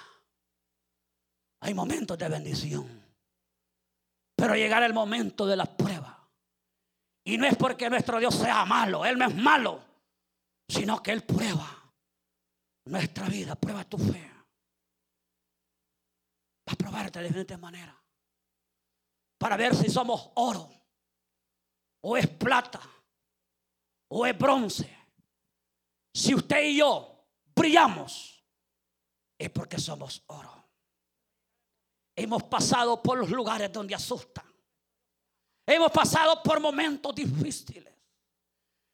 [1.59, 3.06] Hay momentos de bendición.
[4.37, 6.29] Pero llegará el momento de la prueba.
[7.25, 9.83] Y no es porque nuestro Dios sea malo, Él no es malo,
[10.69, 11.91] sino que Él prueba
[12.85, 14.31] nuestra vida, prueba tu fe.
[16.69, 17.95] Va a probarte de diferentes maneras.
[19.39, 20.69] Para ver si somos oro,
[22.01, 22.81] o es plata,
[24.09, 24.97] o es bronce.
[26.13, 28.45] Si usted y yo brillamos,
[29.37, 30.56] es porque somos oro.
[32.19, 34.51] Hemos pasado por los lugares donde asustan.
[35.67, 37.93] Hemos pasado por momentos difíciles.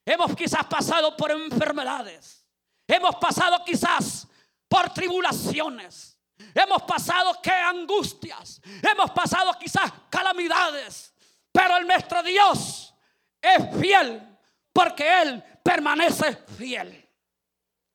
[0.05, 2.45] Hemos quizás pasado por enfermedades.
[2.85, 4.27] Hemos pasado quizás
[4.67, 6.19] por tribulaciones.
[6.53, 8.61] Hemos pasado que angustias.
[8.91, 11.13] Hemos pasado quizás calamidades.
[11.49, 12.93] Pero el nuestro Dios
[13.41, 14.37] es fiel
[14.73, 17.09] porque Él permanece fiel.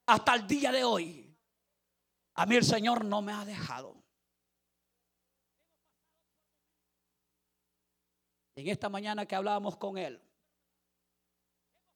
[0.07, 1.37] Hasta el día de hoy.
[2.37, 3.98] A mí el Señor no me ha dejado.
[8.59, 10.21] En esta mañana que hablábamos con él,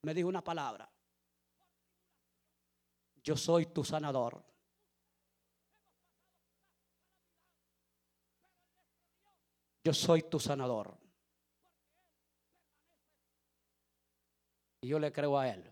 [0.02, 0.88] me dijo una palabra.
[3.24, 4.40] Yo soy tu sanador.
[9.82, 10.96] Yo soy tu sanador.
[14.82, 15.64] Y yo le creo a él.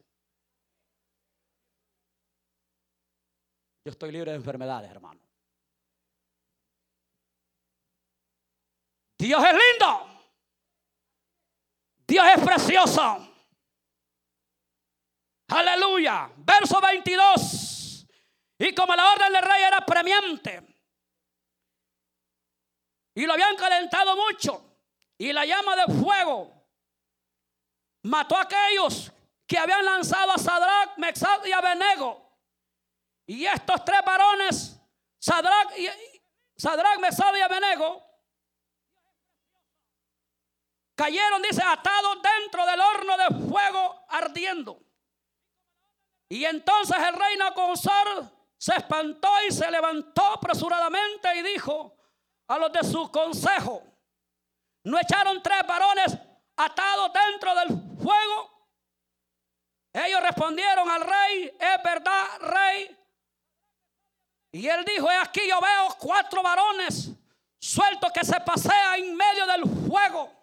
[3.85, 5.21] Yo estoy libre de enfermedades, hermano.
[9.19, 10.10] Dios es lindo.
[12.11, 13.29] Dios es precioso.
[15.47, 16.29] Aleluya.
[16.39, 18.05] Verso 22.
[18.59, 20.61] Y como la orden del rey era premiante,
[23.15, 24.83] y lo habían calentado mucho,
[25.19, 26.53] y la llama de fuego
[28.03, 29.13] mató a aquellos
[29.47, 32.39] que habían lanzado a Sadrach, Mexad y Abednego.
[33.25, 34.81] Y estos tres varones,
[35.21, 35.89] Sadrach, y,
[36.57, 38.10] Sadrach Mesad y Abednego,
[41.01, 44.83] cayeron, dice, atados dentro del horno de fuego ardiendo.
[46.29, 51.97] Y entonces el rey Nacosar se espantó y se levantó apresuradamente y dijo
[52.49, 53.83] a los de su consejo,
[54.85, 56.19] ¿no echaron tres varones
[56.57, 57.69] atados dentro del
[58.03, 58.69] fuego?
[59.95, 62.97] Ellos respondieron al rey, es verdad, rey.
[64.53, 67.11] Y él dijo, aquí yo veo cuatro varones
[67.59, 70.40] sueltos que se pasean en medio del fuego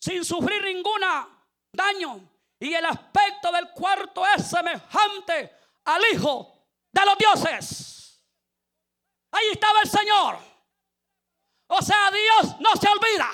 [0.00, 1.28] sin sufrir ninguna
[1.72, 2.20] daño.
[2.58, 8.22] Y el aspecto del cuarto es semejante al Hijo de los dioses.
[9.32, 10.38] Ahí estaba el Señor.
[11.68, 13.30] O sea, Dios no se olvida.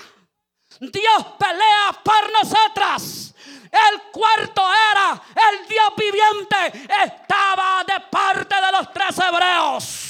[0.80, 3.34] Dios pelea por nosotras.
[3.72, 4.62] El cuarto
[4.92, 6.88] era el Dios viviente.
[7.04, 10.05] Estaba de parte de los tres hebreos.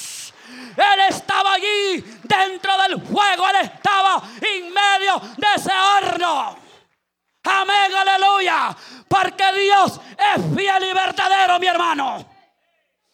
[0.75, 3.47] Él estaba allí dentro del fuego.
[3.49, 6.57] Él estaba en medio de ese horno.
[7.43, 8.75] Amén, aleluya.
[9.07, 9.99] Porque Dios
[10.35, 12.25] es fiel y verdadero, mi hermano.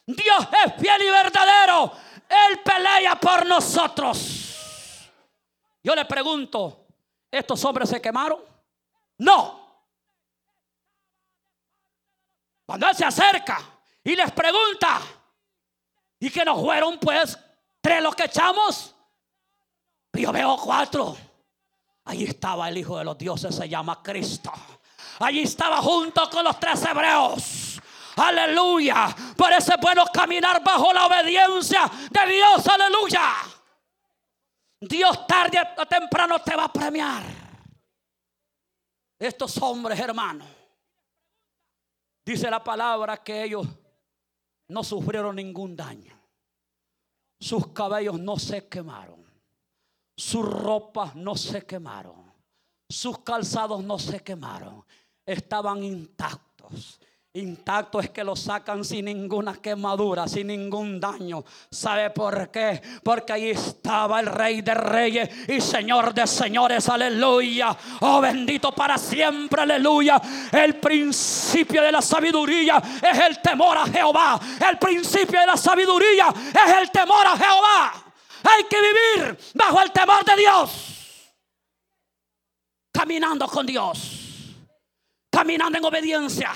[0.06, 1.94] Dios es fiel y verdadero.
[2.30, 5.10] Él pelea por nosotros.
[5.84, 6.88] Yo le pregunto,
[7.30, 8.40] ¿estos hombres se quemaron?
[9.20, 9.64] No.
[12.66, 13.60] Cuando Él se acerca
[14.04, 15.00] y les pregunta,
[16.24, 17.38] ¿y que nos fueron pues
[17.82, 18.96] tres los que echamos?
[20.14, 21.18] Yo veo cuatro.
[22.06, 24.50] Allí estaba el Hijo de los Dioses, se llama Cristo.
[25.20, 27.82] Allí estaba junto con los tres hebreos.
[28.16, 29.14] Aleluya.
[29.58, 32.68] Es bueno caminar bajo la obediencia de Dios.
[32.68, 33.34] Aleluya.
[34.80, 37.24] Dios tarde o temprano te va a premiar.
[39.20, 40.48] Estos hombres, hermanos,
[42.26, 43.68] dice la palabra que ellos
[44.68, 46.20] no sufrieron ningún daño.
[47.40, 49.24] Sus cabellos no se quemaron.
[50.16, 52.34] Sus ropas no se quemaron.
[52.94, 54.86] sus calzados no se quemaron,
[55.26, 57.00] estaban intactos.
[57.36, 61.44] Intacto es que lo sacan sin ninguna quemadura, sin ningún daño.
[61.72, 62.80] ¿Sabe por qué?
[63.02, 66.88] Porque ahí estaba el Rey de Reyes y Señor de Señores.
[66.90, 67.76] Aleluya.
[68.02, 69.64] Oh bendito para siempre.
[69.64, 70.22] Aleluya.
[70.52, 74.40] El principio de la sabiduría es el temor a Jehová.
[74.70, 77.94] El principio de la sabiduría es el temor a Jehová.
[78.44, 81.34] Hay que vivir bajo el temor de Dios.
[82.92, 84.56] Caminando con Dios.
[85.32, 86.54] Caminando en obediencia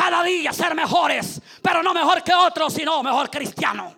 [0.00, 3.94] cada día ser mejores, pero no mejor que otros, sino mejor cristiano.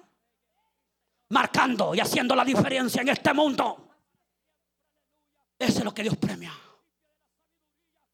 [1.29, 3.89] Marcando y haciendo la diferencia en este mundo.
[5.57, 6.53] Eso es lo que Dios premia.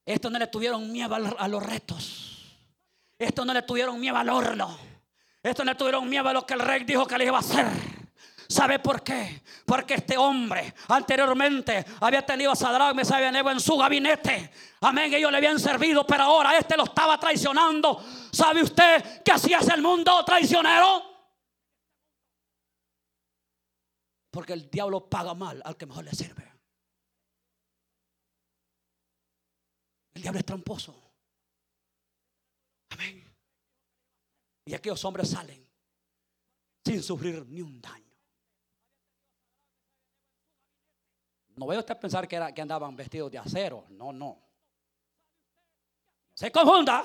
[0.05, 2.59] Esto no le tuvieron miedo a los retos.
[3.19, 4.79] Esto no le tuvieron miedo al horno.
[5.43, 7.41] Esto no le tuvieron miedo a lo que el rey dijo que le iba a
[7.41, 7.67] hacer.
[8.51, 9.43] ¿Sabe por qué?
[9.67, 14.51] Porque este hombre anteriormente había tenido a Sadrach, Mesach y en su gabinete.
[14.81, 18.03] Amén, ellos le habían servido, pero ahora este lo estaba traicionando.
[18.33, 21.03] ¿Sabe usted que así es el mundo traicionero?
[24.31, 26.51] Porque el diablo paga mal al que mejor le sirve.
[30.15, 31.13] El diablo es tramposo.
[32.91, 33.31] Amén.
[34.65, 35.69] Y aquellos hombres salen
[36.83, 38.08] sin sufrir ni un daño.
[41.59, 43.85] No voy a usted pensar que, era, que andaban vestidos de acero.
[43.91, 44.39] No, no.
[46.33, 47.05] Se confunda.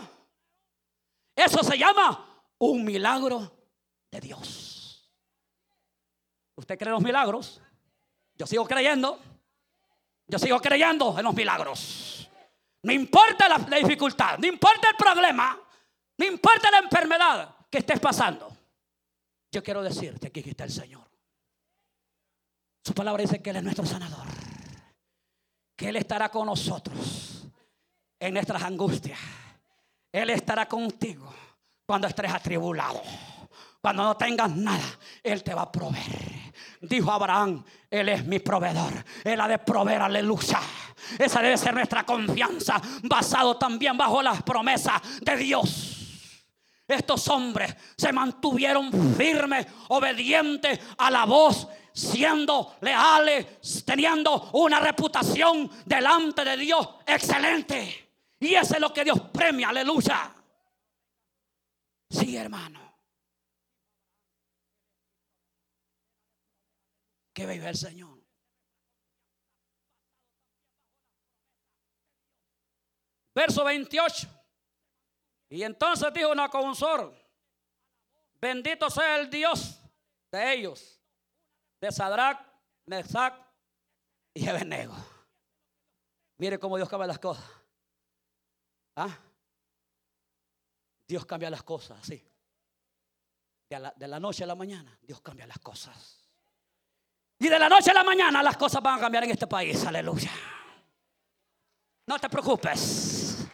[1.36, 3.52] Eso se llama un milagro
[4.12, 5.12] de Dios.
[6.56, 7.60] ¿Usted cree en los milagros?
[8.36, 9.20] Yo sigo creyendo.
[10.28, 12.30] Yo sigo creyendo en los milagros.
[12.84, 15.58] No importa la, la dificultad, no importa el problema,
[16.18, 18.56] no importa la enfermedad que estés pasando.
[19.52, 21.10] Yo quiero decirte que aquí está el Señor.
[22.84, 24.43] Su palabra dice que Él es nuestro sanador.
[25.76, 27.48] Que Él estará con nosotros
[28.20, 29.20] en nuestras angustias.
[30.12, 31.34] Él estará contigo
[31.86, 33.02] cuando estés atribulado.
[33.82, 36.54] Cuando no tengas nada, Él te va a proveer.
[36.80, 38.94] Dijo Abraham, Él es mi proveedor.
[39.24, 40.62] Él ha de proveer, aleluya.
[41.20, 46.46] Esa debe ser nuestra confianza, basado también bajo las promesas de Dios.
[46.88, 56.44] Estos hombres se mantuvieron firmes, obedientes a la voz siendo leales, teniendo una reputación delante
[56.44, 58.12] de Dios excelente.
[58.40, 60.34] Y eso es lo que Dios premia, aleluya.
[62.10, 62.82] Sí, hermano.
[67.32, 68.22] Que vive el Señor.
[73.36, 74.28] Verso 28.
[75.50, 77.16] Y entonces dijo Naconsor,
[78.40, 79.80] bendito sea el Dios
[80.32, 81.03] de ellos
[81.84, 82.40] de Sadrach,
[82.86, 83.34] Mesach
[84.34, 84.96] y Abednego.
[86.38, 87.44] Mire cómo Dios cambia las cosas.
[88.96, 89.10] ¿Ah?
[91.06, 92.26] Dios cambia las cosas, sí.
[93.70, 96.26] De la, de la noche a la mañana, Dios cambia las cosas.
[97.40, 99.86] Y de la noche a la mañana las cosas van a cambiar en este país.
[99.86, 100.32] Aleluya.
[102.08, 103.46] No te preocupes.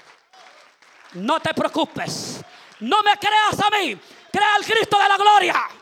[1.13, 2.45] No te preocupes.
[2.81, 3.99] No me creas a mí.
[4.31, 5.78] Crea al Cristo de la gloria.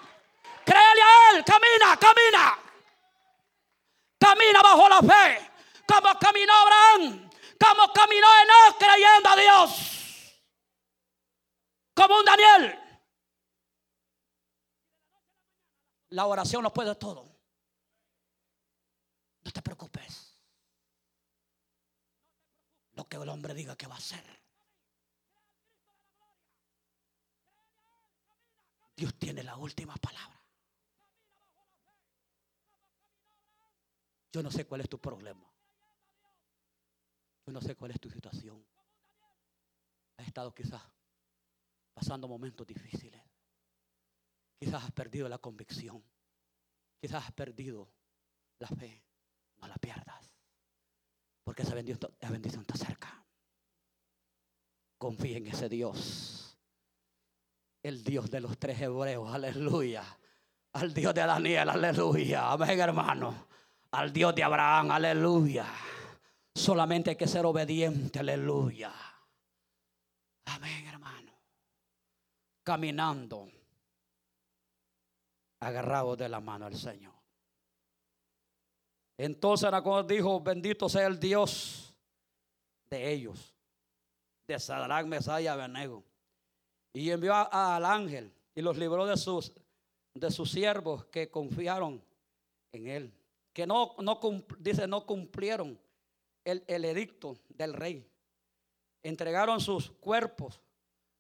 [0.68, 2.60] Créele a Él, camina, camina.
[4.20, 5.52] Camina bajo la fe.
[5.88, 7.30] Como caminó Abraham.
[7.58, 10.42] Como caminó Enoch creyendo a Dios.
[11.94, 12.80] Como un Daniel.
[16.10, 17.24] La oración lo puede todo.
[19.44, 20.36] No te preocupes.
[22.92, 24.26] Lo que el hombre diga que va a hacer.
[28.98, 30.37] Dios tiene la última palabra.
[34.38, 35.52] Yo no sé cuál es tu problema.
[37.48, 38.64] Yo no sé cuál es tu situación.
[40.16, 40.80] Has estado quizás
[41.92, 43.20] pasando momentos difíciles.
[44.60, 46.04] Quizás has perdido la convicción.
[47.02, 47.90] Quizás has perdido
[48.60, 49.02] la fe.
[49.60, 50.32] No la pierdas.
[51.44, 53.26] Porque esa bendición, esa bendición está cerca.
[55.00, 56.60] Confía en ese Dios.
[57.82, 59.34] El Dios de los tres hebreos.
[59.34, 60.04] Aleluya.
[60.74, 61.70] Al Dios de Daniel.
[61.70, 62.52] Aleluya.
[62.52, 63.47] Amén, hermano
[63.92, 65.66] al Dios de Abraham, aleluya.
[66.54, 68.92] Solamente hay que ser obediente, aleluya.
[70.46, 71.32] Amén, hermano.
[72.64, 73.50] Caminando,
[75.60, 77.14] agarrado de la mano del Señor.
[79.18, 81.94] Entonces Nacón dijo, bendito sea el Dios
[82.90, 83.56] de ellos,
[84.48, 86.04] de Sadrach, Mesaya y.
[86.94, 89.54] Y envió al ángel y los libró de sus,
[90.14, 92.04] de sus siervos que confiaron
[92.72, 93.17] en él
[93.58, 94.20] que no, no,
[94.60, 95.82] dice, no cumplieron
[96.46, 98.08] el, el edicto del rey.
[99.02, 100.62] Entregaron sus cuerpos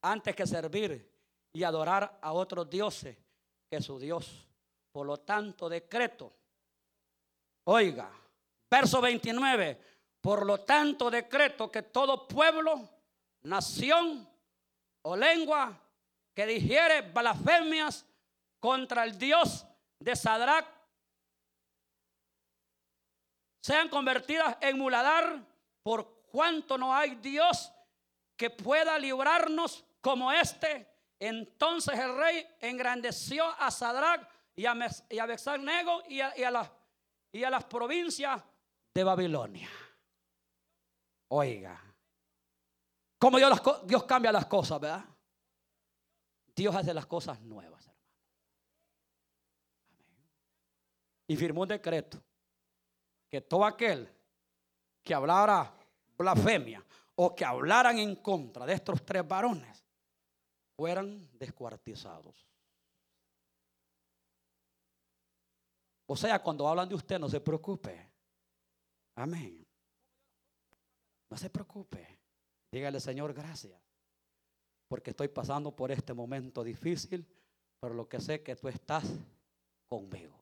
[0.03, 1.11] antes que servir
[1.51, 3.17] y adorar a otros dioses
[3.67, 4.47] que su Dios.
[4.91, 6.31] Por lo tanto, decreto.
[7.63, 8.07] Oiga,
[8.69, 9.81] verso 29.
[10.21, 12.87] Por lo tanto, decreto que todo pueblo,
[13.41, 14.29] nación
[15.01, 15.75] o lengua
[16.35, 18.05] que dijere blasfemias
[18.59, 19.65] contra el Dios
[19.97, 20.76] de Sadrach
[23.67, 25.45] sean convertidas en muladar
[25.83, 27.69] por cuanto no hay Dios
[28.37, 30.87] que pueda librarnos como este.
[31.19, 35.27] Entonces el rey engrandeció a Sadrach y a, Mes y a
[36.07, 36.71] y a, y, a las,
[37.33, 38.41] y a las provincias
[38.93, 39.69] de Babilonia.
[41.27, 41.77] Oiga,
[43.19, 43.51] como Dios,
[43.83, 45.03] Dios cambia las cosas, ¿verdad?
[46.55, 48.07] Dios hace las cosas nuevas, hermano.
[51.27, 52.23] Y firmó un decreto
[53.29, 54.09] que todo aquel
[55.03, 55.73] que hablara
[56.17, 56.83] blasfemia
[57.15, 59.83] o que hablaran en contra de estos tres varones
[60.75, 62.47] fueran descuartizados.
[66.07, 68.11] O sea, cuando hablan de usted, no se preocupe.
[69.15, 69.65] Amén.
[71.29, 72.19] No se preocupe.
[72.71, 73.81] Dígale, Señor, gracias.
[74.87, 77.27] Porque estoy pasando por este momento difícil,
[77.79, 79.05] pero lo que sé que tú estás
[79.85, 80.39] conmigo.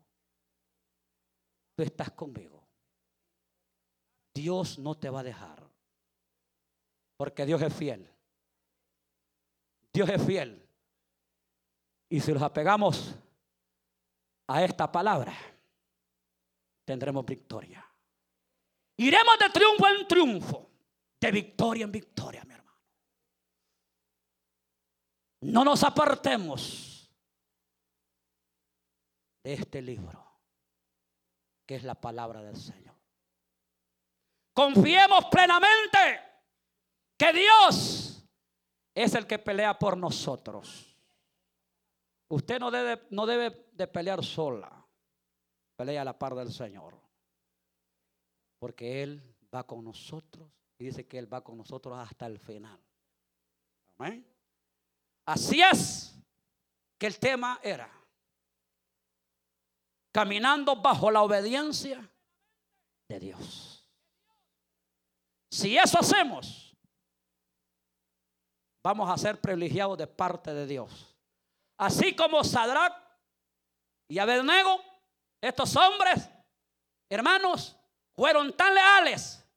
[1.76, 2.64] Tú estás conmigo.
[4.36, 5.64] Dios no te va a dejar.
[7.18, 8.14] Porque Dios es fiel.
[9.94, 10.68] Dios es fiel.
[12.10, 13.16] Y si nos apegamos
[14.48, 15.34] a esta palabra,
[16.84, 17.84] tendremos victoria.
[18.98, 20.70] Iremos de triunfo en triunfo,
[21.20, 22.80] de victoria en victoria, mi hermano.
[25.42, 27.10] No nos apartemos
[29.44, 30.26] de este libro,
[31.66, 32.95] que es la palabra del Señor.
[34.56, 35.99] Confiemos plenamente
[37.18, 38.26] que Dios
[38.95, 40.97] es el que pelea por nosotros.
[42.30, 44.72] Usted no debe, no debe de pelear sola.
[45.76, 46.97] Pelea a la par del Señor.
[48.58, 50.49] Porque Él va con nosotros
[50.80, 52.80] y dice que Él va con nosotros hasta el final.
[53.97, 54.26] Amén.
[55.26, 56.18] Así es
[56.97, 57.91] que el tema era
[60.14, 62.10] caminando bajo la obediencia
[63.10, 63.74] de Dios.
[65.56, 66.76] Si eso hacemos,
[68.84, 71.16] vamos a ser privilegiados de parte de Dios.
[71.80, 72.93] Así como Sadrach
[74.10, 74.82] y Abednego,
[75.41, 76.30] estos hombres,
[77.10, 77.74] hermanos,
[78.18, 79.49] fueron tan leales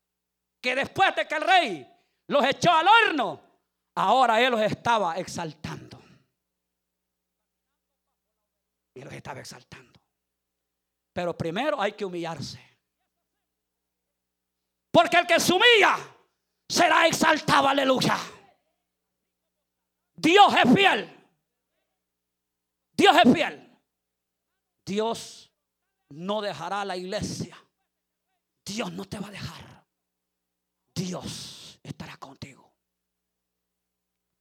[0.63, 1.97] que después de que el rey
[2.29, 3.41] los echó al horno,
[3.95, 6.01] ahora él los estaba exaltando.
[8.95, 9.99] Y los estaba exaltando.
[11.11, 12.68] Pero primero hay que humillarse.
[14.91, 15.97] Porque el que se humilla
[16.67, 18.17] será exaltado, aleluya.
[20.15, 21.29] Dios es fiel.
[22.93, 23.79] Dios es fiel.
[24.85, 25.51] Dios
[26.09, 27.57] no dejará la iglesia.
[28.65, 29.85] Dios no te va a dejar.
[30.93, 32.73] Dios estará contigo.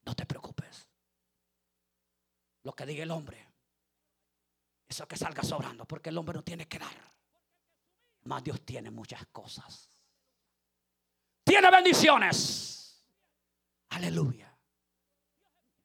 [0.05, 0.89] No te preocupes.
[2.65, 3.47] Lo que diga el hombre,
[4.89, 6.97] eso que salga sobrando, porque el hombre no tiene que dar.
[8.25, 9.89] Más Dios tiene muchas cosas
[11.49, 13.03] tiene bendiciones.
[13.89, 14.55] Aleluya.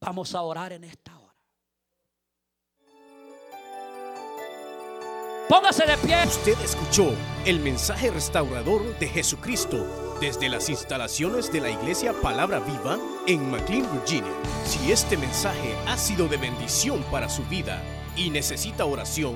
[0.02, 1.34] Vamos a orar en esta hora.
[5.48, 6.24] Póngase de pie.
[6.26, 7.14] Usted escuchó
[7.46, 12.98] el mensaje restaurador de Jesucristo desde las instalaciones de la iglesia Palabra Viva
[13.28, 14.34] en McLean, Virginia.
[14.66, 17.82] Si este mensaje ha sido de bendición para su vida
[18.18, 19.36] y necesita oración,